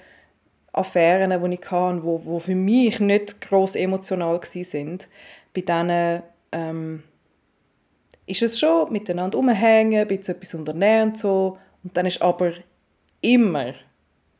Affären, 0.73 1.43
die 1.43 1.55
ich 1.55 1.71
hatte, 1.71 2.03
wo, 2.03 2.25
wo 2.25 2.39
für 2.39 2.55
mich 2.55 2.99
nicht 3.01 3.41
gross 3.41 3.75
emotional 3.75 4.39
waren, 4.39 4.99
bei 5.55 5.61
denen 5.61 6.23
ähm, 6.53 7.03
ist 8.27 8.43
es 8.43 8.59
schon 8.59 8.91
miteinander 8.93 9.39
umhängen, 9.39 10.01
ein 10.01 10.09
bisschen 10.09 10.37
etwas 10.37 10.55
unternehmen 10.55 11.11
und 11.11 11.19
so. 11.19 11.59
Und 11.85 11.97
dann 11.97 12.07
ist 12.07 12.23
aber 12.23 12.53
immer 13.21 13.73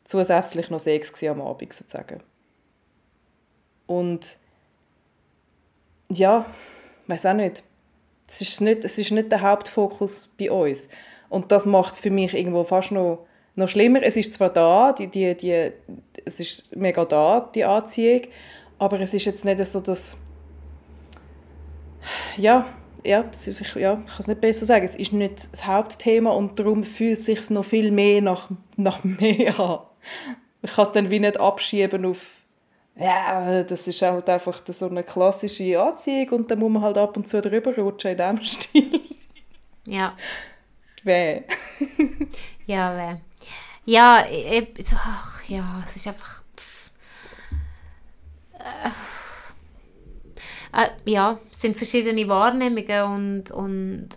zusätzlich 0.05 0.69
noch 0.69 0.79
Sex 0.79 1.23
am 1.23 1.41
Abend 1.41 1.73
sozusagen. 1.73 2.21
Und 3.85 4.37
ja, 6.09 6.45
ich 7.03 7.09
weiß 7.09 7.25
auch 7.27 7.33
nicht. 7.33 7.63
Es 8.27 8.41
ist 8.41 8.61
nicht, 8.61 8.85
es 8.85 8.97
ist 8.97 9.11
nicht 9.11 9.31
der 9.31 9.41
Hauptfokus 9.41 10.33
bei 10.39 10.49
uns. 10.49 10.87
Und 11.29 11.51
das 11.51 11.65
macht 11.65 11.95
es 11.95 11.99
für 11.99 12.09
mich 12.09 12.33
irgendwo 12.33 12.63
fast 12.63 12.91
noch, 12.91 13.25
noch 13.55 13.67
schlimmer. 13.67 14.01
Es 14.01 14.17
ist 14.17 14.33
zwar 14.33 14.51
da, 14.51 14.93
die, 14.93 15.07
die, 15.07 15.35
die, 15.35 15.71
es 16.25 16.39
ist 16.39 16.75
mega 16.75 17.05
da, 17.05 17.49
die 17.53 17.63
Anziehung, 17.63 18.21
aber 18.79 18.99
es 18.99 19.13
ist 19.13 19.25
jetzt 19.25 19.45
nicht 19.45 19.63
so, 19.65 19.79
dass 19.79 20.17
ja, 22.37 22.65
ja, 23.03 23.25
ich, 23.31 23.75
ja, 23.75 23.93
ich 23.93 24.07
kann 24.07 24.19
es 24.19 24.27
nicht 24.27 24.41
besser 24.41 24.65
sagen. 24.65 24.85
Es 24.85 24.95
ist 24.95 25.13
nicht 25.13 25.51
das 25.51 25.65
Hauptthema 25.65 26.31
und 26.31 26.59
darum 26.59 26.83
fühlt 26.83 27.19
es 27.19 27.25
sich 27.25 27.49
noch 27.49 27.65
viel 27.65 27.91
mehr 27.91 28.21
nach, 28.21 28.49
nach 28.77 29.03
mehr 29.03 29.59
an. 29.59 29.79
Ich 30.61 30.73
kann 30.73 30.87
es 30.87 30.91
dann 30.93 31.09
wie 31.09 31.19
nicht 31.19 31.39
abschieben 31.39 32.05
auf 32.05 32.39
ja, 32.95 33.63
das 33.63 33.87
ist 33.87 34.01
halt 34.03 34.29
einfach 34.29 34.61
so 34.67 34.87
eine 34.87 35.03
klassische 35.03 35.81
Anziehung 35.81 36.29
und 36.29 36.51
dann 36.51 36.59
muss 36.59 36.71
man 36.71 36.83
halt 36.83 36.97
ab 36.99 37.17
und 37.17 37.27
zu 37.27 37.41
drüber 37.41 37.75
rutschen 37.75 38.11
in 38.11 38.17
diesem 38.17 38.43
Stil. 38.43 39.01
Ja. 39.87 40.15
Weh. 41.03 41.41
ja, 42.67 42.95
weh. 42.95 43.17
Ja, 43.85 44.25
ich, 44.29 44.69
ach 44.95 45.43
ja, 45.47 45.83
es 45.85 45.95
ist 45.95 46.07
einfach... 46.07 46.43
Äh, 48.53 48.89
äh, 50.73 50.89
ja, 51.05 51.39
es 51.51 51.61
sind 51.61 51.77
verschiedene 51.77 52.27
Wahrnehmungen 52.27 53.03
und, 53.03 53.51
und 53.51 54.09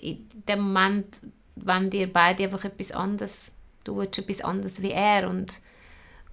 in 0.00 0.28
dem 0.48 0.60
Moment, 0.60 1.22
wenn 1.56 1.88
dir 1.88 2.12
beide 2.12 2.44
einfach 2.44 2.64
etwas 2.64 2.92
anderes, 2.92 3.52
du 3.84 3.96
willst 3.96 4.18
etwas 4.18 4.40
anderes 4.40 4.82
wie 4.82 4.90
er 4.90 5.28
und, 5.28 5.62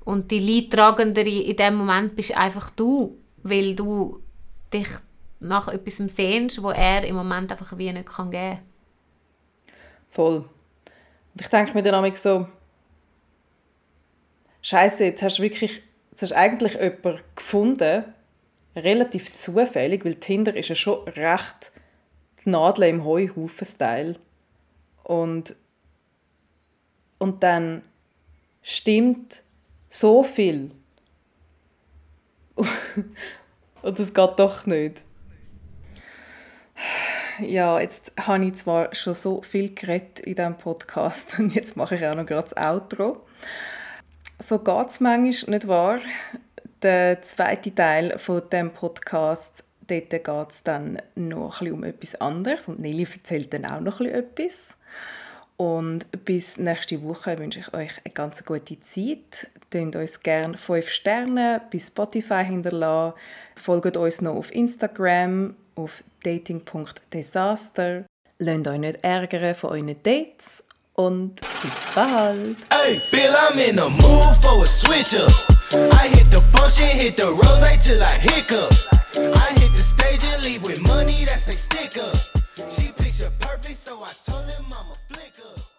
und 0.04 0.32
die 0.32 0.40
Leidtragendere 0.40 1.30
in 1.30 1.56
dem 1.56 1.76
Moment 1.76 2.16
bist 2.16 2.36
einfach 2.36 2.72
du, 2.72 3.18
weil 3.44 3.76
du 3.76 4.22
dich 4.74 4.88
nach 5.40 5.68
etwas 5.68 5.98
sehnst, 5.98 6.62
wo 6.62 6.72
er 6.72 7.04
im 7.04 7.16
Moment 7.16 7.52
einfach 7.52 7.78
wie 7.78 7.92
nicht 7.92 8.08
geben 8.08 8.32
kann. 8.32 8.60
Voll. 10.10 10.46
Und 11.34 11.42
ich 11.42 11.48
denke 11.48 11.74
mir 11.74 11.82
dann 11.82 12.16
so, 12.16 12.48
Scheiße, 14.62 15.06
jetzt 15.06 15.24
hast 15.24 15.40
du 15.40 15.44
wirklich, 15.44 15.82
jetzt 16.12 16.22
hast 16.22 16.34
eigentlich 16.34 16.74
jemanden 16.74 17.20
gefunden, 17.36 18.04
relativ 18.76 19.32
zufällig, 19.32 20.06
weil 20.06 20.16
Tinder 20.16 20.56
ist 20.56 20.70
ja 20.70 20.76
schon 20.76 21.08
recht 21.10 21.72
die 22.44 22.50
Nadel 22.50 22.86
im 22.86 23.04
Heuhaufen-Style. 23.04 24.18
Und, 25.04 25.56
und 27.18 27.44
dann 27.44 27.84
stimmt 28.62 29.44
so 29.90 30.24
viel. 30.24 30.72
und 33.82 34.00
das 34.00 34.14
geht 34.14 34.40
doch 34.40 34.66
nicht. 34.66 35.04
Ja, 37.42 37.80
jetzt 37.80 38.14
habe 38.20 38.46
ich 38.46 38.56
zwar 38.56 38.94
schon 38.94 39.16
so 39.16 39.42
viel 39.42 39.74
geredet 39.74 40.20
in 40.20 40.36
diesem 40.36 40.58
Podcast 40.58 41.36
und 41.40 41.56
jetzt 41.56 41.76
mache 41.76 41.96
ich 41.96 42.06
auch 42.06 42.16
noch 42.16 42.26
gerade 42.26 42.50
das 42.50 42.58
Outro. 42.58 43.22
So 44.38 44.60
geht 44.60 44.88
es 44.88 45.00
manchmal, 45.00 45.56
nicht 45.56 45.68
wahr? 45.68 46.00
Der 46.82 47.22
zweite 47.22 47.74
Teil 47.74 48.18
von 48.18 48.42
dem 48.52 48.72
Podcast, 48.72 49.64
dort 49.88 50.10
geht 50.10 50.50
es 50.50 50.64
dann 50.64 51.02
noch 51.16 51.62
ein 51.62 51.72
um 51.72 51.84
etwas 51.84 52.20
anderes 52.20 52.68
und 52.68 52.80
Nelly 52.80 53.08
erzählt 53.12 53.54
dann 53.54 53.66
auch 53.66 53.82
noch 53.82 54.02
etwas. 54.02 54.78
Und 55.58 56.08
bis 56.26 56.58
nächste 56.58 57.04
Woche 57.04 57.38
wünsche 57.38 57.60
ich 57.60 57.74
euch 57.74 57.92
eine 58.04 58.14
ganz 58.14 58.44
gute 58.44 58.80
Zeit. 58.82 59.48
Tönt 59.70 59.96
uns 59.96 60.20
gerne 60.22 60.58
5 60.58 60.90
Sterne 60.90 61.62
bei 61.72 61.78
Spotify 61.78 62.44
hinterlassen. 62.44 63.16
Folgt 63.56 63.96
uns 63.96 64.22
noch 64.22 64.36
auf 64.36 64.54
Instagram 64.54 65.56
auf 65.76 66.04
dating.desaster. 66.24 68.06
Lasst 68.40 68.68
euch 68.68 68.80
nicht 68.80 69.04
ärgern 69.04 69.56
von 69.56 69.70
euren 69.72 70.02
Dates 70.04 70.64
und 70.96 71.36
bis 71.36 71.72
bald. 71.96 72.58
Hey, 72.72 73.02
Bill, 73.12 73.34
I'm 73.34 73.58
in 73.58 73.76
the 73.78 73.90
mood 73.90 74.36
for 74.42 74.64
a 74.64 74.66
switcher. 74.66 75.28
I 75.74 76.08
hit 76.08 76.30
the 76.32 76.42
function, 76.52 76.88
hit 76.88 77.18
the 77.18 77.28
rose 77.28 77.78
till 77.84 78.02
I 78.02 78.18
hiccup. 78.20 78.72
I 79.16 79.54
hit 79.60 79.72
the 79.74 79.82
stage 79.82 80.24
and 80.24 80.44
leave 80.44 80.64
with 80.64 80.82
money 80.82 81.26
that's 81.26 81.48
a 81.48 81.54
sticker. 81.54 82.12
She 82.70 82.92
picture 82.92 83.32
perfect, 83.40 83.76
so 83.76 84.04
I 84.04 84.12
told 84.26 84.46
him 84.46 84.66
I'm 84.66 84.92
a 84.92 84.96
flicker. 85.08 85.71